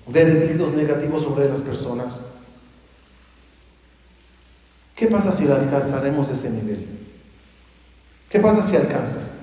[0.07, 2.35] veredictos negativos sobre las personas.
[4.95, 6.87] ¿Qué pasa si alcanzaremos ese nivel?
[8.29, 9.35] ¿Qué pasa si alcanzas?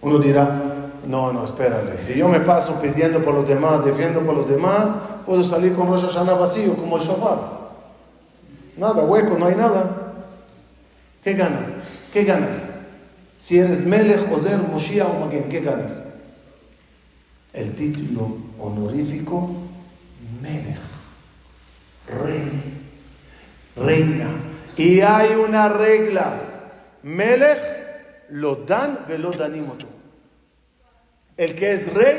[0.00, 1.96] Uno dirá, no, no, espérale.
[1.98, 4.86] Si yo me paso pidiendo por los demás, defiendo por los demás,
[5.24, 7.58] puedo salir con Rosh Hashanah vacío, como el shofar.
[8.76, 10.24] Nada, hueco, no hay nada.
[11.22, 11.62] ¿Qué ganas?
[12.12, 12.74] ¿Qué ganas?
[13.38, 16.04] Si eres Melech, Ozer, Moshiach o Magen, ¿qué ganas?
[17.52, 19.68] El título honorífico
[20.42, 20.78] Melech,
[22.22, 22.62] rey,
[23.76, 24.28] reina.
[24.76, 26.40] Y hay una regla.
[27.02, 27.58] Melech
[28.30, 29.86] lo dan, velo danimoto.
[31.36, 32.16] El que es rey,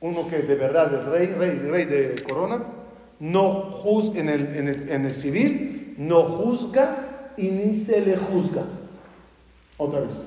[0.00, 2.62] uno que de verdad es rey, rey, rey de corona,
[3.20, 8.62] no juzga en el, en el, civil, no juzga y ni se le juzga.
[9.76, 10.24] Otra vez.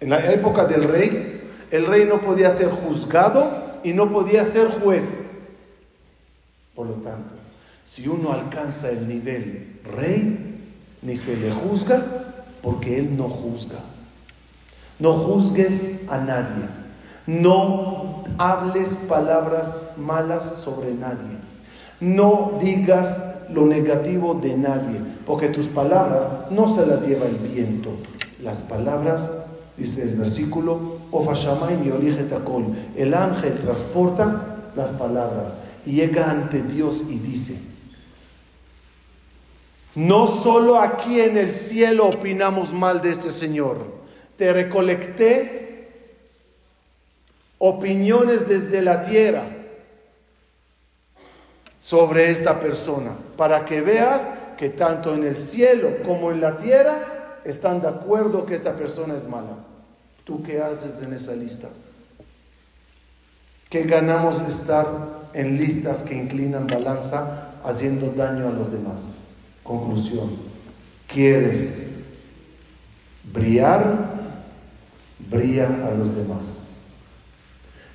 [0.00, 1.37] En la época del rey,
[1.70, 5.28] el rey no podía ser juzgado y no podía ser juez.
[6.74, 7.34] Por lo tanto,
[7.84, 10.48] si uno alcanza el nivel rey,
[11.02, 12.02] ni se le juzga
[12.62, 13.78] porque él no juzga.
[14.98, 16.64] No juzgues a nadie.
[17.26, 21.36] No hables palabras malas sobre nadie.
[22.00, 27.90] No digas lo negativo de nadie, porque tus palabras no se las lleva el viento.
[28.42, 29.46] Las palabras,
[29.76, 30.97] dice el versículo,
[32.96, 37.58] el ángel transporta las palabras y llega ante Dios y dice,
[39.94, 43.78] no solo aquí en el cielo opinamos mal de este Señor,
[44.36, 45.88] te recolecté
[47.58, 49.44] opiniones desde la tierra
[51.80, 57.40] sobre esta persona, para que veas que tanto en el cielo como en la tierra
[57.44, 59.67] están de acuerdo que esta persona es mala.
[60.28, 61.68] ¿Tú qué haces en esa lista?
[63.70, 69.28] ¿Qué ganamos estar en listas que inclinan balanza haciendo daño a los demás?
[69.62, 70.28] Conclusión.
[71.10, 72.02] ¿Quieres
[73.32, 74.18] brillar?
[75.30, 76.88] Brilla a los demás.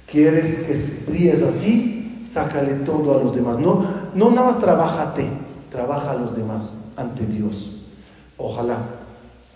[0.08, 2.20] ¿Quieres que brilles así?
[2.26, 3.60] Sácale todo a los demás.
[3.60, 5.30] No, no nada más trabájate,
[5.72, 7.90] trabaja a los demás ante Dios.
[8.38, 8.80] Ojalá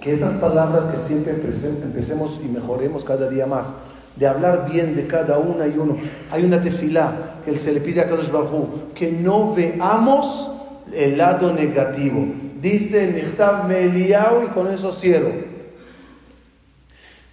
[0.01, 3.73] que estas palabras que siempre empecemos y mejoremos cada día más,
[4.15, 5.97] de hablar bien de cada una y uno.
[6.31, 10.51] Hay una tefilá que se le pide a Kadosh Baruj que no veamos
[10.93, 12.25] el lado negativo.
[12.61, 15.31] Dice Nichtav Meliau y con eso cierro.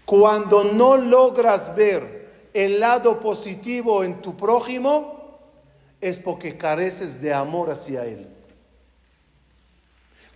[0.04, 5.38] Cuando no logras ver el lado positivo en tu prójimo,
[6.00, 8.28] es porque careces de amor hacia él.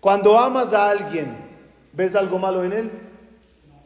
[0.00, 1.47] Cuando amas a alguien,
[1.98, 2.90] ¿ves algo malo en él?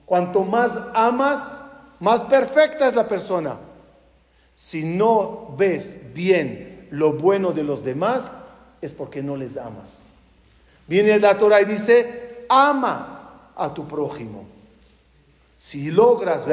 [0.05, 1.65] Cuanto más amas,
[1.99, 3.57] más perfecta es la persona.
[4.55, 8.31] Si no ves bien lo bueno de los demás,
[8.83, 10.05] es porque no les amas.
[10.87, 14.45] Viene la Torah y dice, ama a tu prójimo.
[15.57, 16.47] Si logras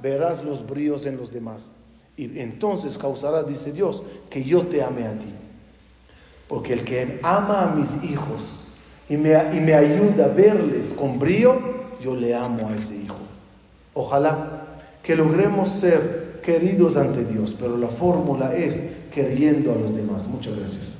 [0.00, 1.72] verás los bríos en los demás.
[2.16, 5.34] Y entonces causará, dice Dios, que yo te ame a ti.
[6.46, 8.61] Porque el que ama a mis hijos
[9.08, 11.58] y me, y me ayuda a verles con brío,
[12.02, 13.18] yo le amo a ese hijo.
[13.94, 14.62] Ojalá
[15.02, 20.28] que logremos ser queridos ante Dios, pero la fórmula es queriendo a los demás.
[20.28, 20.98] Muchas gracias.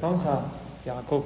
[0.00, 0.42] Vamos a
[0.84, 1.24] Jacob.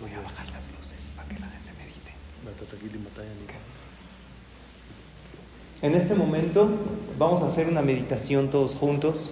[0.00, 2.12] Voy a bajar las luces para que la gente medite.
[5.82, 6.70] En este momento
[7.18, 9.30] vamos a hacer una meditación todos juntos.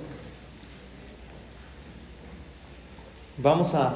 [3.38, 3.92] Vamos a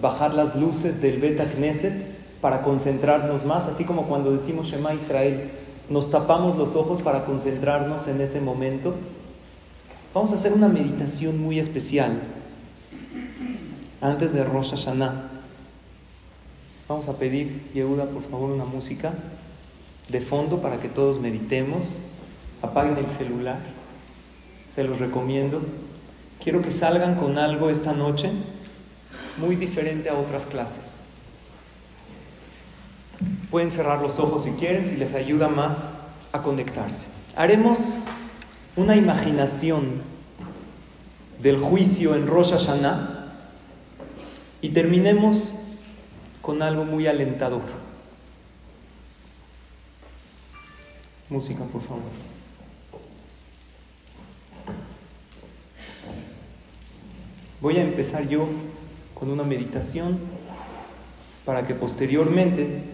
[0.00, 5.50] bajar las luces del Beta Knesset para concentrarnos más, así como cuando decimos Shema Israel,
[5.88, 8.94] nos tapamos los ojos para concentrarnos en ese momento.
[10.12, 12.20] Vamos a hacer una meditación muy especial
[14.00, 15.30] antes de Rosh Hashanah.
[16.88, 19.14] Vamos a pedir, Yehuda, por favor, una música
[20.08, 21.84] de fondo para que todos meditemos.
[22.62, 23.58] Apaguen el celular,
[24.74, 25.60] se los recomiendo.
[26.42, 28.30] Quiero que salgan con algo esta noche
[29.36, 30.97] muy diferente a otras clases.
[33.50, 35.94] Pueden cerrar los ojos si quieren, si les ayuda más
[36.32, 37.08] a conectarse.
[37.34, 37.78] Haremos
[38.76, 40.02] una imaginación
[41.40, 43.34] del juicio en Rosh Hashanah
[44.60, 45.54] y terminemos
[46.42, 47.62] con algo muy alentador.
[51.28, 52.02] Música, por favor.
[57.60, 58.48] Voy a empezar yo
[59.14, 60.18] con una meditación
[61.44, 62.84] para que posteriormente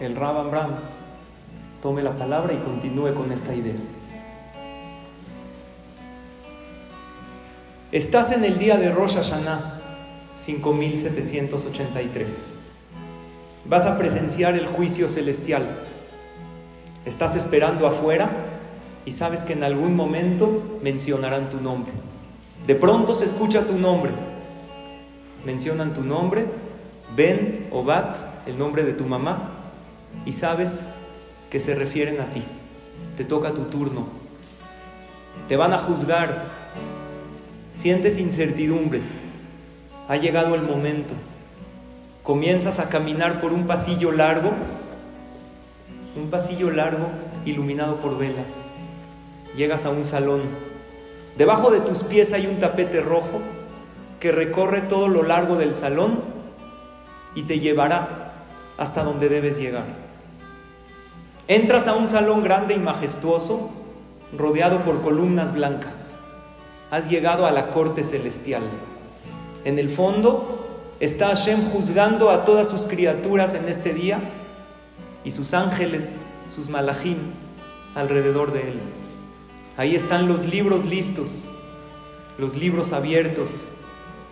[0.00, 0.70] el Rabban Bram
[1.82, 3.76] tome la palabra y continúe con esta idea.
[7.92, 9.80] Estás en el día de Rosh Hashanah
[10.34, 12.54] 5783.
[13.66, 15.62] Vas a presenciar el juicio celestial.
[17.04, 18.28] Estás esperando afuera
[19.04, 21.92] y sabes que en algún momento mencionarán tu nombre.
[22.66, 24.10] De pronto se escucha tu nombre.
[25.44, 26.46] Mencionan tu nombre,
[27.14, 28.16] Ben o Bat,
[28.46, 29.53] el nombre de tu mamá,
[30.26, 30.88] y sabes
[31.50, 32.42] que se refieren a ti.
[33.16, 34.08] Te toca tu turno.
[35.48, 36.64] Te van a juzgar
[37.74, 39.00] Sientes incertidumbre.
[40.08, 41.12] Ha llegado el momento.
[42.22, 44.52] Comienzas a caminar por un pasillo largo,
[46.16, 47.08] un pasillo largo
[47.44, 48.74] iluminado por velas.
[49.56, 50.40] Llegas a un salón.
[51.36, 53.40] Debajo de tus pies hay un tapete rojo
[54.20, 56.20] que recorre todo lo largo del salón
[57.34, 58.32] y te llevará
[58.78, 60.03] hasta donde debes llegar.
[61.46, 63.70] Entras a un salón grande y majestuoso,
[64.34, 66.14] rodeado por columnas blancas.
[66.90, 68.62] Has llegado a la corte celestial.
[69.66, 70.64] En el fondo
[71.00, 74.20] está Hashem juzgando a todas sus criaturas en este día
[75.22, 77.18] y sus ángeles, sus malachim,
[77.94, 78.80] alrededor de él.
[79.76, 81.44] Ahí están los libros listos,
[82.38, 83.72] los libros abiertos,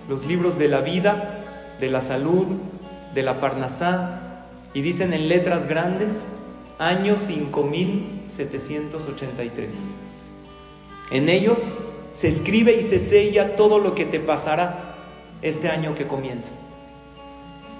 [0.08, 1.44] los libros de la vida,
[1.78, 2.46] de la salud,
[3.14, 4.18] de la parnasá,
[4.72, 6.28] y dicen en letras grandes,
[6.82, 9.74] año 5783.
[11.12, 11.78] En ellos
[12.12, 14.96] se escribe y se sella todo lo que te pasará
[15.42, 16.50] este año que comienza.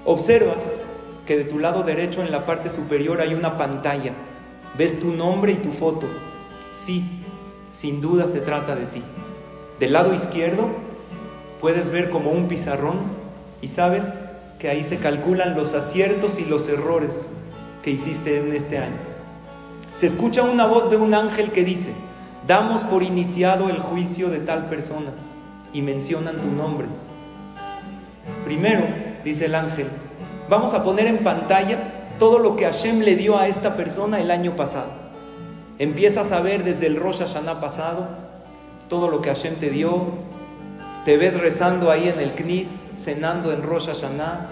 [0.05, 0.83] Observas
[1.27, 4.13] que de tu lado derecho en la parte superior hay una pantalla.
[4.79, 6.07] Ves tu nombre y tu foto.
[6.73, 7.05] Sí,
[7.73, 9.03] sin duda se trata de ti.
[9.81, 10.69] Del lado izquierdo
[11.61, 13.01] puedes ver como un pizarrón
[13.61, 14.21] y sabes
[14.61, 17.42] que ahí se calculan los aciertos y los errores
[17.83, 18.97] que hiciste en este año.
[19.95, 21.93] Se escucha una voz de un ángel que dice,
[22.47, 25.13] damos por iniciado el juicio de tal persona
[25.73, 26.87] y mencionan tu nombre.
[28.45, 28.85] Primero,
[29.25, 29.89] dice el ángel,
[30.49, 31.79] vamos a poner en pantalla
[32.19, 34.91] todo lo que Hashem le dio a esta persona el año pasado.
[35.79, 38.07] Empiezas a ver desde el Rosh Hashanah pasado
[38.89, 40.05] todo lo que Hashem te dio.
[41.05, 44.49] Te ves rezando ahí en el Knis, cenando en Rosh Hashanah.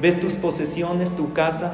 [0.00, 1.72] Ves tus posesiones, tu casa,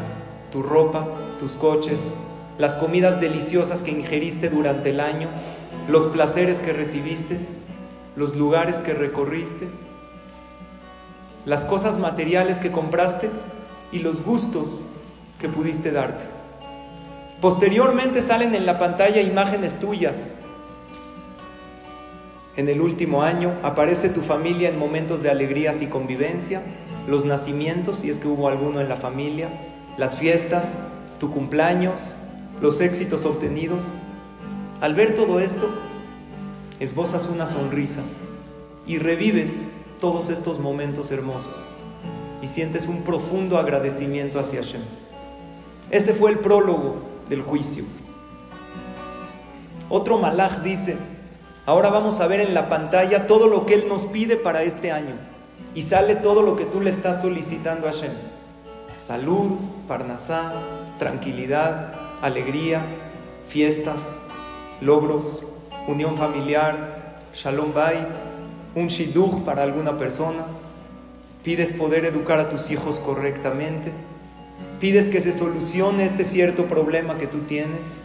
[0.51, 1.07] tu ropa,
[1.38, 2.14] tus coches,
[2.59, 5.28] las comidas deliciosas que ingeriste durante el año,
[5.88, 7.38] los placeres que recibiste,
[8.16, 9.68] los lugares que recorriste,
[11.44, 13.30] las cosas materiales que compraste
[13.92, 14.86] y los gustos
[15.40, 16.24] que pudiste darte.
[17.40, 20.34] Posteriormente salen en la pantalla imágenes tuyas.
[22.57, 26.62] En el último año aparece tu familia en momentos de alegrías y convivencia,
[27.07, 29.51] los nacimientos, si es que hubo alguno en la familia,
[29.99, 30.74] las fiestas,
[31.18, 32.14] tu cumpleaños,
[32.61, 33.84] los éxitos obtenidos.
[34.80, 35.68] Al ver todo esto,
[36.80, 38.03] esbozas una sonrisa
[38.86, 39.53] y revives
[40.01, 41.70] todos estos momentos hermosos
[42.42, 44.82] y sientes un profundo agradecimiento hacia Hashem.
[45.90, 46.97] Ese fue el prólogo
[47.28, 47.84] del juicio.
[49.88, 50.97] Otro malaj dice,
[51.64, 54.92] ahora vamos a ver en la pantalla todo lo que Él nos pide para este
[54.92, 55.14] año.
[55.74, 58.12] Y sale todo lo que tú le estás solicitando a Hashem.
[58.99, 60.53] Salud, parnasá,
[60.99, 61.92] tranquilidad,
[62.22, 62.82] alegría,
[63.49, 64.28] fiestas,
[64.80, 65.44] logros,
[65.86, 68.09] unión familiar, shalom bait,
[68.74, 70.47] un shidduch para alguna persona.
[71.44, 73.92] Pides poder educar a tus hijos correctamente
[74.80, 78.03] Pides que se solucione este cierto problema que tú tienes,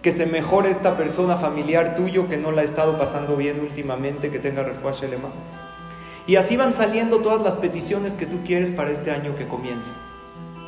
[0.00, 4.30] que se mejore esta persona familiar tuyo que no la ha estado pasando bien últimamente,
[4.30, 5.32] que tenga refuerzo alemán.
[6.26, 9.92] Y así van saliendo todas las peticiones que tú quieres para este año que comienza.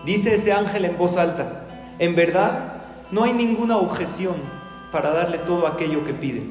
[0.05, 1.67] Dice ese ángel en voz alta,
[1.99, 2.75] en verdad
[3.11, 4.35] no hay ninguna objeción
[4.93, 6.43] para darle todo aquello que pide.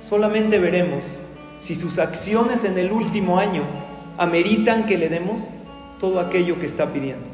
[0.00, 1.04] Solamente veremos
[1.58, 3.62] si sus acciones en el último año
[4.18, 5.42] ameritan que le demos
[5.98, 7.26] todo aquello que está pidiendo.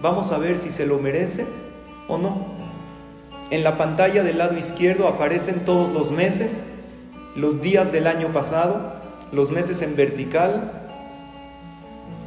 [0.00, 1.46] Vamos a ver si se lo merece
[2.08, 2.46] o no.
[3.50, 6.66] En la pantalla del lado izquierdo aparecen todos los meses,
[7.36, 8.94] los días del año pasado,
[9.32, 10.72] los meses en vertical,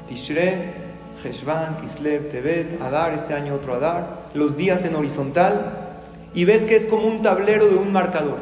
[0.07, 0.82] Tishre,
[1.23, 5.83] Heshvan, Kislev, Tebet, Adar, este año otro Adar, los días en horizontal,
[6.33, 8.37] y ves que es como un tablero de un marcador.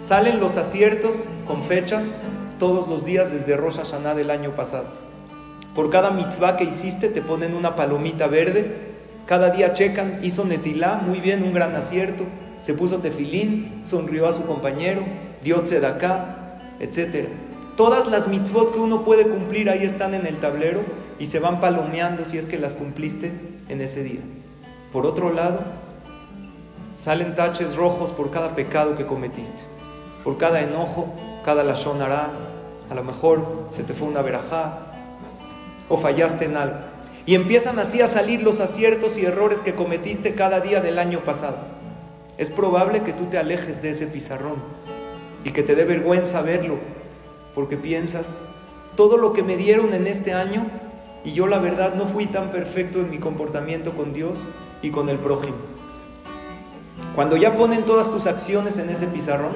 [0.00, 2.18] Salen los aciertos con fechas
[2.58, 4.86] todos los días desde Rosh Hashanah del año pasado.
[5.74, 8.88] Por cada mitzvah que hiciste te ponen una palomita verde.
[9.26, 12.24] Cada día checan, hizo netilá, muy bien, un gran acierto.
[12.62, 15.02] Se puso tefilín, sonrió a su compañero,
[15.44, 17.28] dio tzedakah, etc.
[17.76, 20.80] Todas las mitzvot que uno puede cumplir ahí están en el tablero
[21.18, 23.32] y se van palomeando si es que las cumpliste
[23.68, 24.20] en ese día.
[24.92, 25.60] Por otro lado,
[27.02, 29.62] salen taches rojos por cada pecado que cometiste,
[30.24, 31.12] por cada enojo,
[31.44, 34.78] cada lashon a lo mejor se te fue una verajá,
[35.88, 36.76] o fallaste en algo.
[37.26, 41.20] Y empiezan así a salir los aciertos y errores que cometiste cada día del año
[41.20, 41.58] pasado.
[42.38, 44.54] Es probable que tú te alejes de ese pizarrón
[45.44, 46.76] y que te dé vergüenza verlo,
[47.54, 48.40] porque piensas,
[48.96, 50.66] todo lo que me dieron en este año
[51.24, 54.48] y yo la verdad no fui tan perfecto en mi comportamiento con Dios
[54.82, 55.56] y con el prójimo.
[57.14, 59.52] Cuando ya ponen todas tus acciones en ese pizarrón,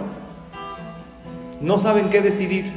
[1.60, 2.70] no saben qué decidir.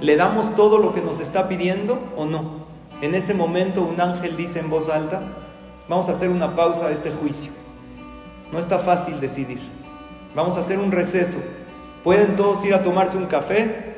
[0.00, 2.64] ¿Le damos todo lo que nos está pidiendo o no?
[3.00, 5.22] En ese momento un ángel dice en voz alta,
[5.88, 7.52] vamos a hacer una pausa a este juicio.
[8.52, 9.60] No está fácil decidir.
[10.34, 11.38] Vamos a hacer un receso
[12.04, 13.93] Pueden todos ir a tomarse un café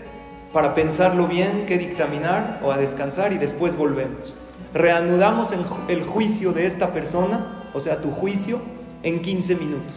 [0.57, 4.33] para pensarlo bien, qué dictaminar o a descansar y después volvemos.
[4.73, 5.53] Reanudamos
[5.89, 8.59] el juicio de esta persona, o sea, tu juicio,
[9.03, 9.93] en 15 minutos.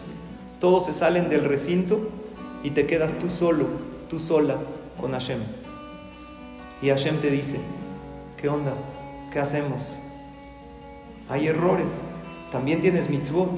[0.60, 2.10] Todos se salen del recinto
[2.62, 3.68] y te quedas tú solo,
[4.10, 4.58] tú sola
[5.00, 5.40] con Hashem.
[6.82, 7.62] Y Hashem te dice,
[8.36, 8.74] ¿qué onda?
[9.32, 10.02] ¿Qué hacemos?
[11.30, 12.02] Hay errores,
[12.52, 13.50] también tienes mitzvot.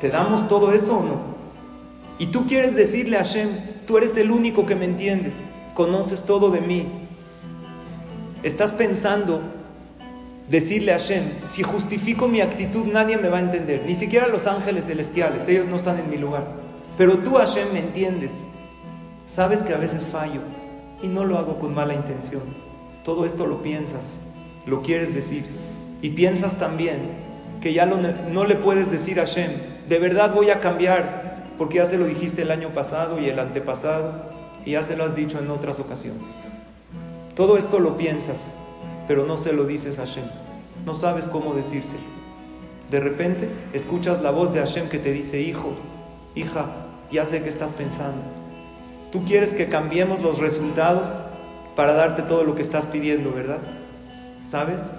[0.00, 1.20] ¿Te damos todo eso o no?
[2.18, 3.50] Y tú quieres decirle a Hashem,
[3.86, 5.34] tú eres el único que me entiendes,
[5.78, 6.88] conoces todo de mí.
[8.42, 9.40] Estás pensando
[10.48, 14.48] decirle a Hashem, si justifico mi actitud nadie me va a entender, ni siquiera los
[14.48, 16.48] ángeles celestiales, ellos no están en mi lugar.
[16.96, 18.32] Pero tú Hashem me entiendes,
[19.28, 20.40] sabes que a veces fallo
[21.00, 22.42] y no lo hago con mala intención.
[23.04, 24.16] Todo esto lo piensas,
[24.66, 25.44] lo quieres decir
[26.02, 26.98] y piensas también
[27.60, 29.52] que ya no le puedes decir a Hashem,
[29.88, 33.38] de verdad voy a cambiar, porque ya se lo dijiste el año pasado y el
[33.38, 36.22] antepasado, y ya se lo has dicho en otras ocasiones.
[37.34, 38.52] Todo esto lo piensas,
[39.06, 40.24] pero no se lo dices a Hashem,
[40.84, 42.02] no sabes cómo decírselo.
[42.90, 45.72] De repente escuchas la voz de Hashem que te dice, hijo,
[46.34, 46.66] hija,
[47.10, 48.22] ya sé que estás pensando.
[49.12, 51.08] Tú quieres que cambiemos los resultados
[51.76, 53.58] para darte todo lo que estás pidiendo, ¿verdad?
[54.42, 54.90] ¿Sabes?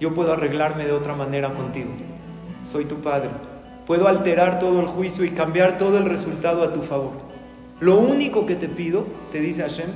[0.00, 1.90] yo puedo arreglarme de otra manera contigo.
[2.70, 3.30] Soy tu Padre.
[3.86, 7.27] Puedo alterar todo el juicio y cambiar todo el resultado a tu favor.
[7.80, 9.90] Lo único que te pido, te dice Hashem,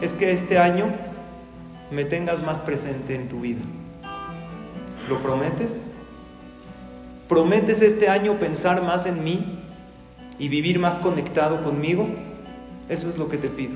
[0.00, 0.86] es que este año
[1.90, 3.60] me tengas más presente en tu vida.
[5.08, 5.88] ¿Lo prometes?
[7.28, 9.58] ¿Prometes este año pensar más en mí
[10.38, 12.08] y vivir más conectado conmigo?
[12.88, 13.74] Eso es lo que te pido.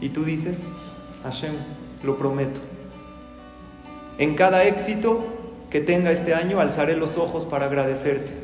[0.00, 0.68] Y tú dices,
[1.22, 1.54] Hashem,
[2.02, 2.60] lo prometo.
[4.18, 5.24] En cada éxito
[5.70, 8.34] que tenga este año alzaré los ojos para agradecerte.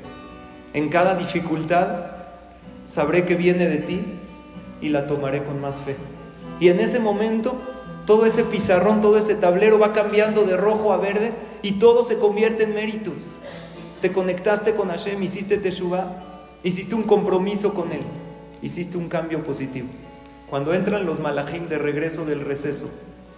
[0.72, 2.17] En cada dificultad
[2.88, 4.00] sabré que viene de ti
[4.80, 5.94] y la tomaré con más fe.
[6.58, 7.54] Y en ese momento
[8.08, 12.16] todo ese pizarrón, todo ese tablero va cambiando de rojo a verde y todo se
[12.16, 13.36] convierte en méritos.
[14.00, 16.24] Te conectaste con Hashem, hiciste Teshuvah,
[16.62, 18.00] hiciste un compromiso con Él,
[18.62, 19.88] hiciste un cambio positivo.
[20.48, 22.88] Cuando entran los malajim de regreso del receso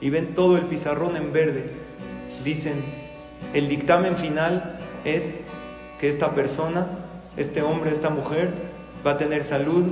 [0.00, 1.72] y ven todo el pizarrón en verde,
[2.44, 2.74] dicen,
[3.52, 5.46] el dictamen final es
[5.98, 6.86] que esta persona,
[7.36, 8.69] este hombre, esta mujer,
[9.06, 9.84] va a tener salud,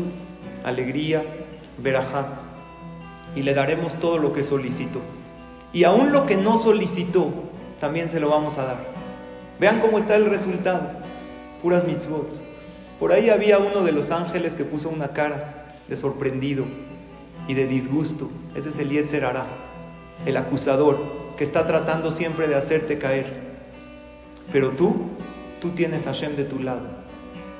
[0.64, 1.22] alegría,
[1.78, 2.26] verajá,
[3.34, 5.00] y le daremos todo lo que solicitó.
[5.72, 7.30] Y aún lo que no solicitó,
[7.80, 8.78] también se lo vamos a dar.
[9.60, 10.82] Vean cómo está el resultado,
[11.62, 12.28] puras mitzvot.
[12.98, 16.64] Por ahí había uno de los ángeles que puso una cara de sorprendido
[17.46, 18.30] y de disgusto.
[18.54, 19.24] Ese es el Yetzer
[20.26, 20.98] el acusador
[21.36, 23.26] que está tratando siempre de hacerte caer.
[24.52, 24.94] Pero tú,
[25.60, 26.97] tú tienes a Hashem de tu lado.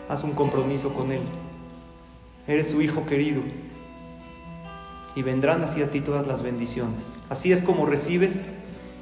[0.09, 1.21] Haz un compromiso con Él.
[2.47, 3.43] Eres su hijo querido.
[5.15, 7.19] Y vendrán hacia ti todas las bendiciones.
[7.29, 8.47] Así es como recibes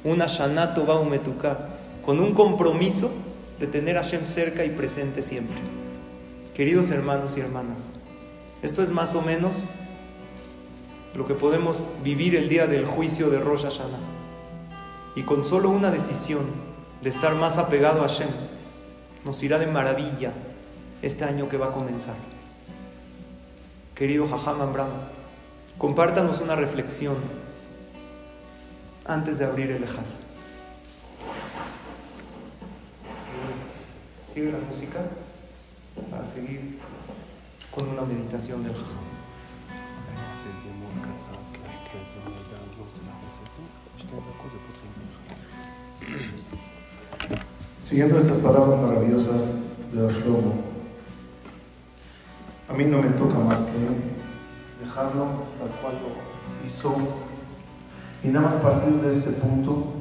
[0.03, 1.69] una Shanato Baumetuka,
[2.05, 3.11] con un compromiso
[3.59, 5.57] de tener a Hashem cerca y presente siempre.
[6.55, 7.91] Queridos hermanos y hermanas,
[8.61, 9.63] esto es más o menos
[11.15, 13.99] lo que podemos vivir el día del juicio de Rosh Hashanah.
[15.15, 16.45] Y con solo una decisión
[17.01, 18.29] de estar más apegado a Hashem,
[19.23, 20.33] nos irá de maravilla
[21.01, 22.15] este año que va a comenzar.
[23.95, 24.89] Querido Jajam Ambram,
[25.77, 27.15] compártanos una reflexión
[29.05, 30.05] antes de abrir el Ejal.
[34.33, 34.99] Sigue la música
[36.11, 36.77] para seguir
[37.73, 39.07] con una meditación del Jajam.
[47.83, 49.55] Siguiendo estas palabras maravillosas
[49.93, 50.66] de Shlomo,
[52.77, 55.25] mí no me toca más que dejarlo
[55.59, 56.95] tal cual lo hizo
[58.23, 59.93] y nada más partir de este punto,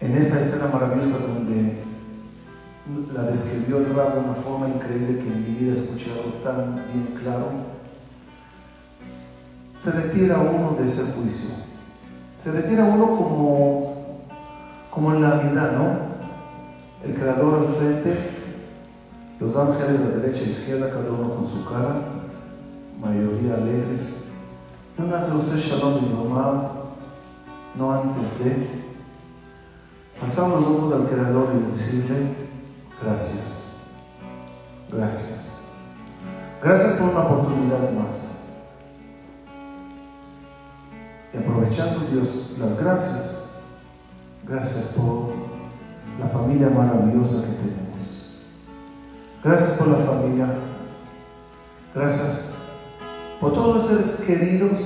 [0.00, 1.82] en esa escena maravillosa donde
[3.12, 6.76] la describió el Rab de una forma increíble que en mi vida he escuchado tan
[6.92, 7.48] bien claro,
[9.74, 11.50] se retira uno de ese juicio.
[12.38, 13.96] Se retira uno como
[14.90, 17.06] como en la vida, ¿no?
[17.06, 18.35] El creador al frente,
[19.38, 22.02] los ángeles de derecha e izquierda, cada uno con su cara,
[23.00, 24.32] mayoría alegres.
[24.96, 28.86] No nace usted Shalom y no antes de.
[30.20, 32.34] Pasamos los ojos al creador y decirle
[33.02, 33.96] gracias,
[34.90, 35.74] gracias.
[36.62, 38.62] Gracias por una oportunidad más.
[41.34, 43.46] Y aprovechando Dios las gracias,
[44.48, 45.32] Gracias por
[46.20, 47.85] la familia maravillosa que tenemos.
[49.46, 50.48] Gracias por la familia.
[51.94, 52.64] Gracias
[53.40, 54.78] por todos los seres queridos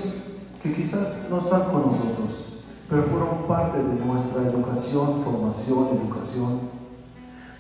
[0.62, 6.61] que quizás no están con nosotros, pero fueron parte de nuestra educación, formación, educación.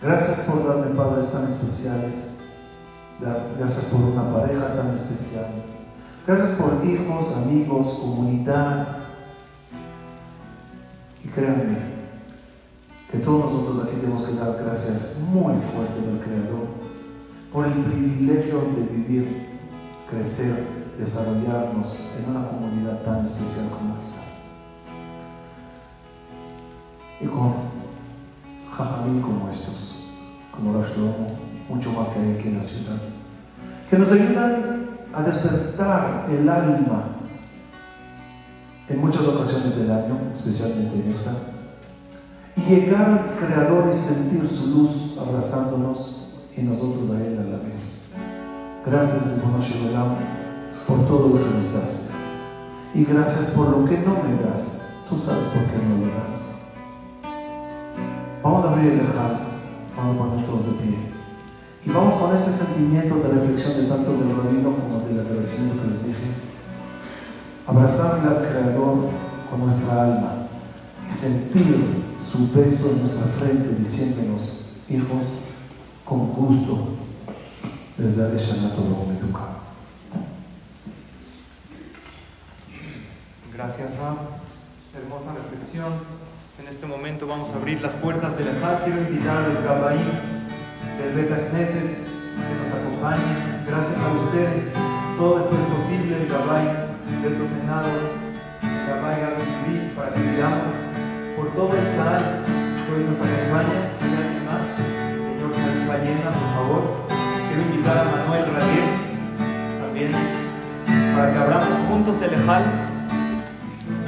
[0.02, 2.40] Gracias por darme padres tan especiales.
[3.18, 5.46] Gracias por una pareja tan especial.
[6.26, 8.86] Gracias por hijos, amigos, comunidad.
[11.24, 11.78] Y créanme
[13.10, 16.89] que todos nosotros aquí tenemos que dar gracias muy fuertes al Creador
[17.52, 19.48] por el privilegio de vivir,
[20.08, 24.20] crecer, desarrollarnos en una comunidad tan especial como esta.
[27.20, 27.54] Y con
[28.72, 29.96] jajamín como estos,
[30.52, 30.90] como Rosh
[31.68, 32.96] mucho más que hay aquí en la ciudad,
[33.88, 37.04] que nos ayudan a despertar el alma
[38.88, 41.32] en muchas ocasiones del año, especialmente en esta,
[42.56, 46.19] y llegar al Creador y sentir su luz abrazándonos
[46.56, 48.12] y nosotros a Él a la vez.
[48.84, 50.14] Gracias, Shalom,
[50.86, 52.10] por todo lo que nos das.
[52.94, 54.96] Y gracias por lo que no me das.
[55.08, 56.72] Tú sabes por qué no lo das.
[58.42, 59.50] Vamos a abrir el lejal.
[59.96, 60.98] Vamos a poner todos de pie.
[61.84, 65.88] Y vamos con ese sentimiento de reflexión de tanto del rabino como del agradecimiento que
[65.88, 66.26] les dije.
[67.66, 69.08] Abrazarle al Creador
[69.50, 70.32] con nuestra alma
[71.06, 71.76] y sentir
[72.18, 75.28] su beso en nuestra frente diciéndonos, hijos,
[76.10, 76.88] con gusto
[77.96, 78.74] les daré Shana
[79.06, 79.46] Metuka.
[83.54, 84.16] Gracias, Ram.
[84.92, 85.92] Hermosa reflexión.
[86.58, 88.82] En este momento vamos a abrir las puertas del Ejad.
[88.82, 90.02] Quiero invitar a los Gabaí
[90.98, 93.64] del Beta Knesset que nos acompañen.
[93.68, 94.72] Gracias a ustedes,
[95.16, 96.22] todo esto es posible.
[96.22, 96.66] El Gabay,
[97.22, 97.88] Beto Senado,
[98.64, 100.74] el Gabay Gaby para que pidamos
[101.36, 103.99] por todo el canal que hoy nos acompaña.
[105.90, 106.82] Ballena, por favor.
[107.48, 108.90] Quiero invitar a Manuel Radier
[109.82, 110.12] también
[111.16, 112.62] para que abramos juntos el Ejal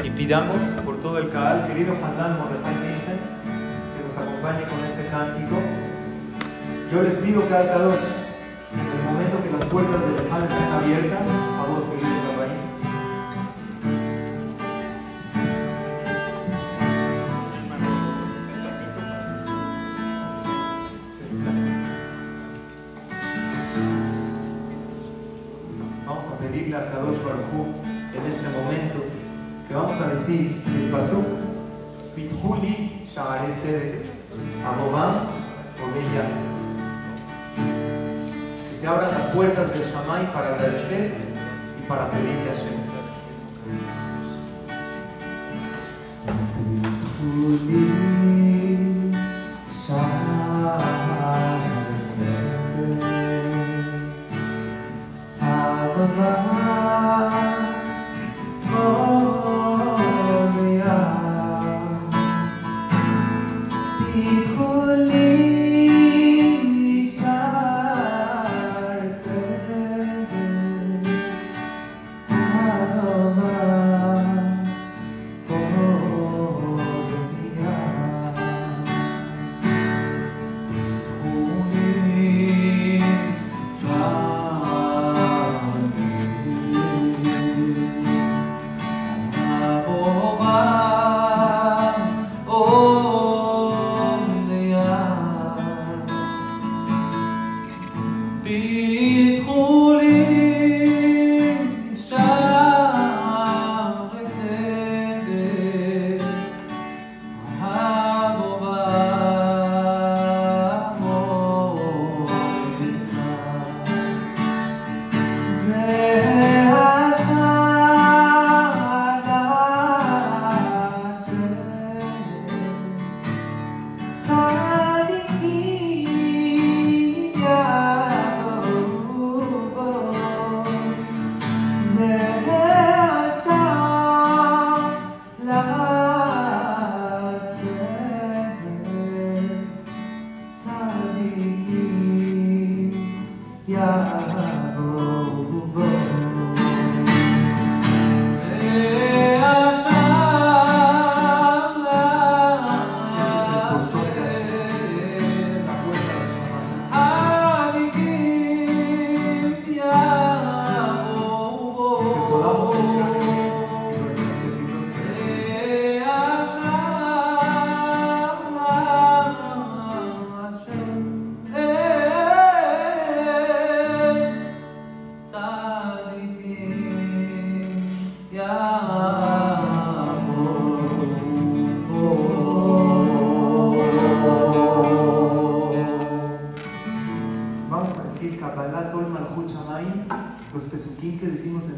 [0.05, 5.59] y pidamos por todo el canal, querido Hazán Mordejai que nos acompañe con este cántico.
[6.93, 11.27] Yo les pido que cada en el momento que las puertas del lejano estén abiertas,
[11.27, 12.22] a vos, querido
[27.03, 28.99] En este momento
[29.67, 31.27] que vamos a decir el pasuk
[32.15, 34.07] Pithuli Shaaret Tzedek
[34.65, 35.27] Abobam
[38.71, 41.11] Que se abran las puertas del Shamay para agradecer
[41.81, 42.83] y para pedirle a Shem.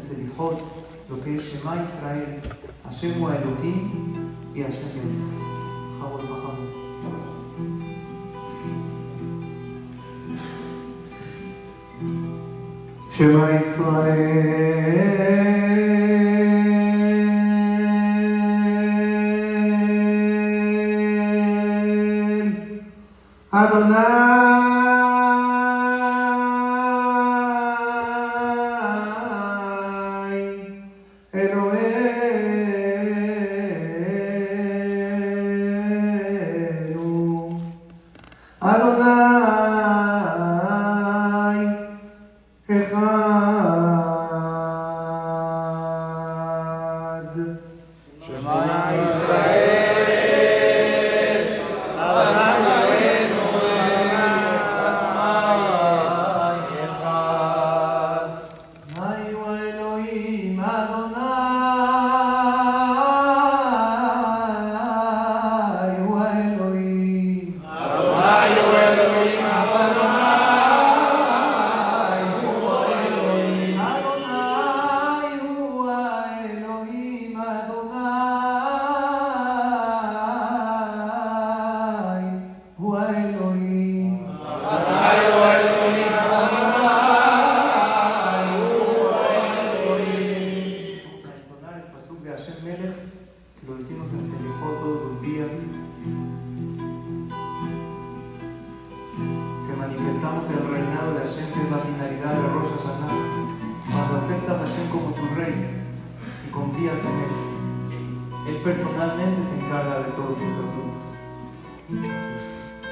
[0.05, 0.59] הסליחות,
[1.09, 2.23] אלוקי שמע ישראל,
[2.85, 4.13] השם הוא האלוקים,
[4.53, 5.39] היא השם אלוקים.
[6.01, 6.55] חרוז וחרוז.
[13.11, 14.65] שמע ישראל
[23.53, 24.44] Adonai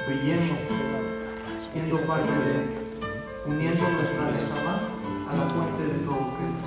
[0.06, 0.58] Brillemos
[1.72, 2.84] siendo parte de
[3.46, 4.78] uniendo nuestra Neshama
[5.30, 6.63] a la fuente de todo lo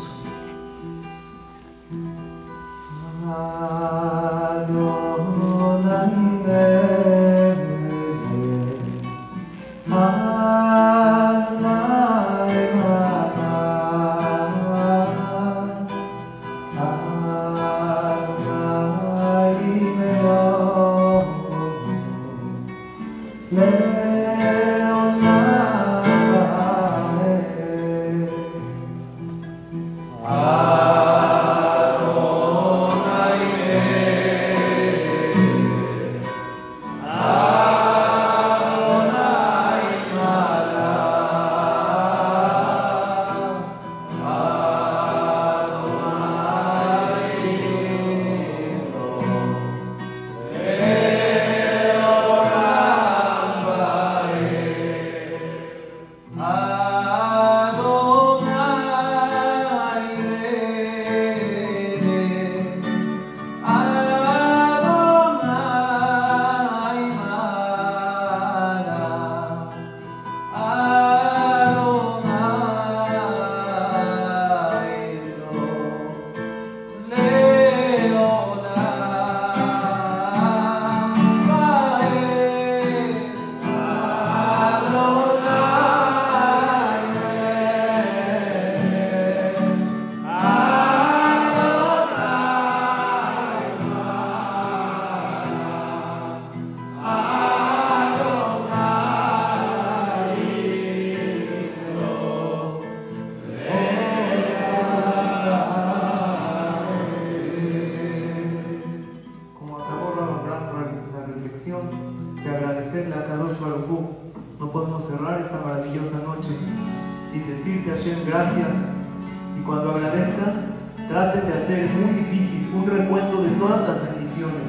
[119.58, 120.78] Y cuando agradezcan,
[121.08, 124.68] traten de hacer, es muy difícil, un recuento de todas las bendiciones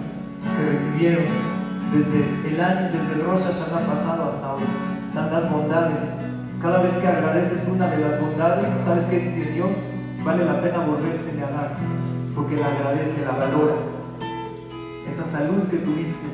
[0.57, 1.24] que recibieron
[1.93, 4.62] desde el año, desde el Rosh Hashanah pasado hasta hoy.
[5.14, 6.14] Tantas bondades.
[6.61, 9.76] Cada vez que agradeces una de las bondades, ¿sabes qué dice Dios?
[10.24, 11.76] Vale la pena volverse a dar,
[12.34, 13.99] porque la agradece, la valora
[15.09, 16.28] esa salud que tuviste,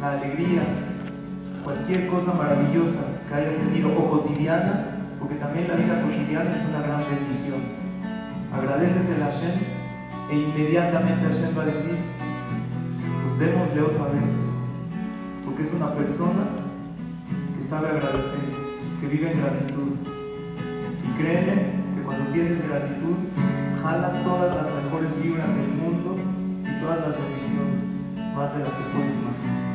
[0.00, 0.62] la alegría,
[1.62, 6.80] cualquier cosa maravillosa que hayas tenido o cotidiana, porque también la vida cotidiana es una
[6.80, 7.60] gran bendición.
[8.52, 9.54] Agradeces el Hashem
[10.30, 11.96] e inmediatamente Hashem va a decir,
[13.22, 14.30] pues démosle otra vez,
[15.44, 16.44] porque es una persona
[17.56, 18.48] que sabe agradecer,
[19.00, 19.92] que vive en gratitud.
[21.04, 21.54] Y créeme
[21.94, 23.16] que cuando tienes gratitud,
[23.82, 26.16] jalas todas las mejores vibras del mundo
[26.62, 27.82] y todas las bendiciones,
[28.34, 29.67] más de las que puedes imaginar.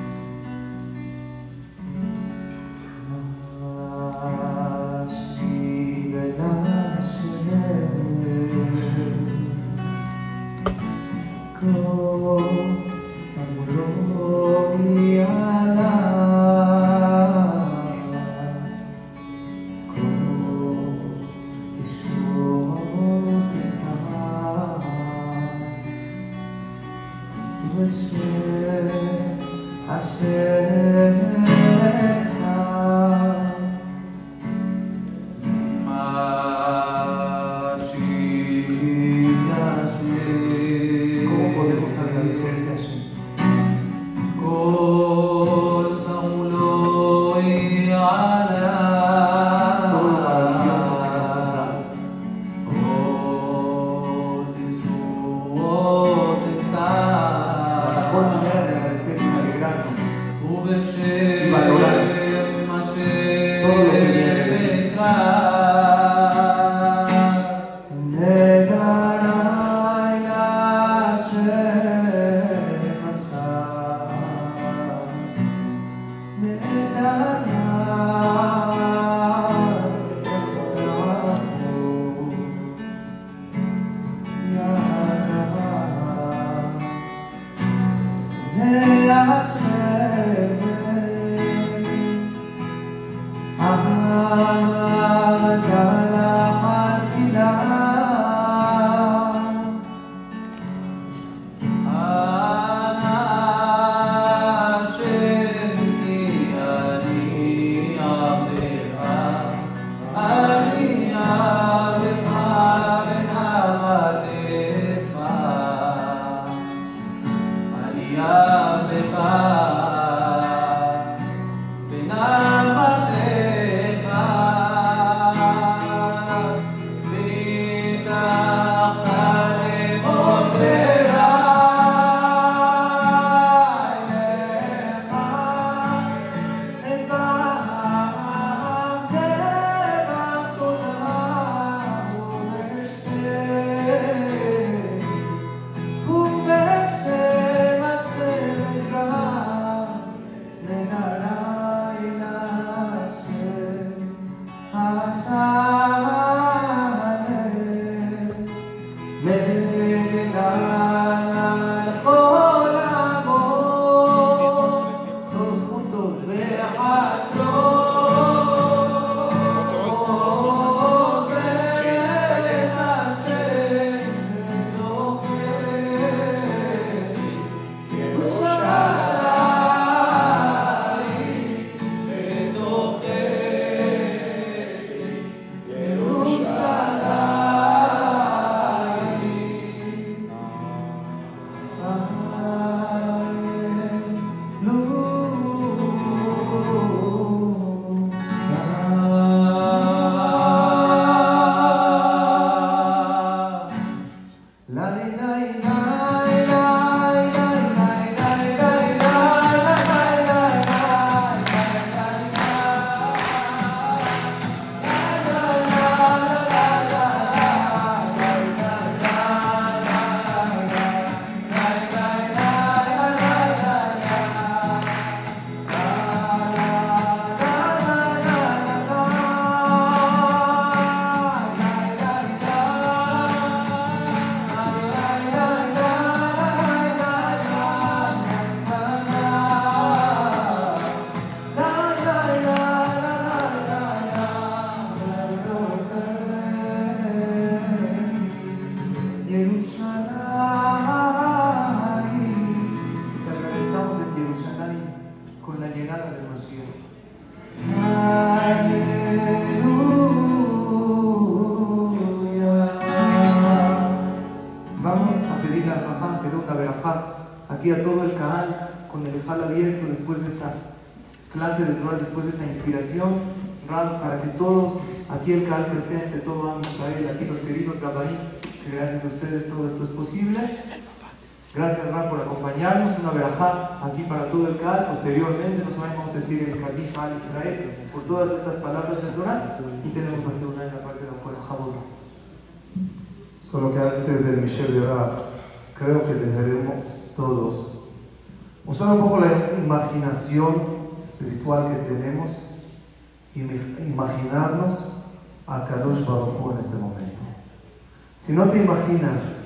[308.34, 309.44] Si no te imaginas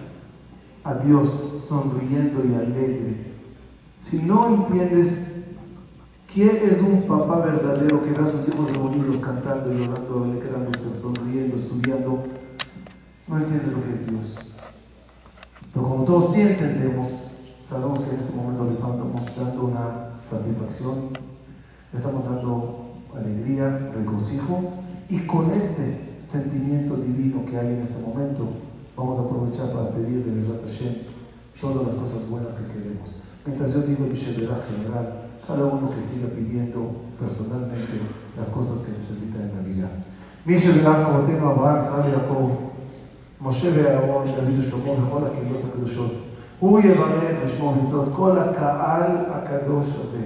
[0.86, 3.34] a Dios sonriendo y alegre,
[4.00, 5.48] si no entiendes
[6.34, 11.58] quién es un papá verdadero que ve a sus hijos reunidos cantando, llorando, alegrándose, sonriendo,
[11.58, 12.24] estudiando,
[13.28, 14.38] no entiendes lo que es Dios.
[15.74, 17.10] Pero como todos sí entendemos,
[17.60, 21.10] sabemos que en este momento le estamos dando una satisfacción,
[21.92, 24.62] le estamos dando alegría, regocijo,
[25.10, 28.48] y con este sentimiento divino que hay en este momento,
[28.98, 31.06] Vamos a aprovechar para pedirle a Hashem
[31.62, 33.22] todas las cosas buenas que queremos.
[33.46, 38.02] Mientras yo digo el general, cada uno que siga pidiendo personalmente
[38.36, 39.88] las cosas que necesita en la vida.
[40.46, 42.74] Mishe Berach Avotenu Abraham, Tzar Yaakov,
[43.42, 46.12] משה ואהרון, דוד ושלמה וכל הקהילות הקדושות.
[46.60, 50.24] הוא יברך ושמו מצוות כל הקהל הקדוש הזה,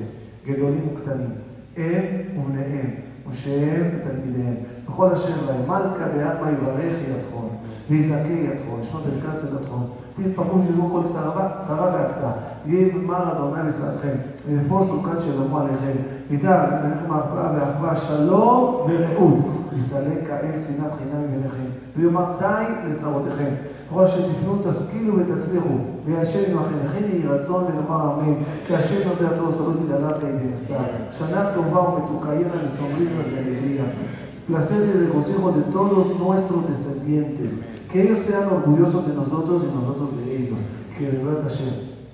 [0.48, 1.32] גדולים וקטנים,
[1.78, 2.04] הם
[2.38, 2.90] ובניהם,
[3.30, 4.56] ושהם ותלמידיהם,
[4.88, 7.50] וכל אשר להם, מלכה דעלמא יברך ידכון.
[7.90, 9.76] ויזכה ידכו, ישמע ברכת צדתכו,
[10.16, 12.32] תתפרעו שזו כל צרה והקטה,
[12.66, 14.16] יהיה במר אדוני משרדכם,
[14.48, 15.98] ויפרוס סוכת שלמה עליכם,
[16.30, 21.66] ידע ביניכם אחווה ואחווה שלום ורעות, ויסלק כאל שנאת חינם מביניכם,
[21.98, 23.50] ויאמר די לצרותיכם.
[23.94, 28.34] כל שתפנו תשכילו ותצליחו, וישם עמכם, וכן יהי רצון ונאמר אמן,
[28.68, 30.78] כי השם נושא התור סולות ידעלה בין סתיו.
[31.12, 37.62] שנה טובה ומתוקה יהיה לה לסומריtas y Placer y el consejo de todos nuestros descendientes.
[37.92, 40.60] Que ellos sean orgullosos de nosotros y nosotros de ellos.
[40.98, 41.74] Que verdad Hashem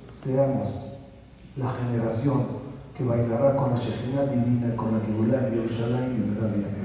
[0.10, 0.70] seamos
[1.56, 6.36] la generación que bailará con la Shejina divina, con la Kibulá en Yerushalayim y en
[6.36, 6.78] la Rabbi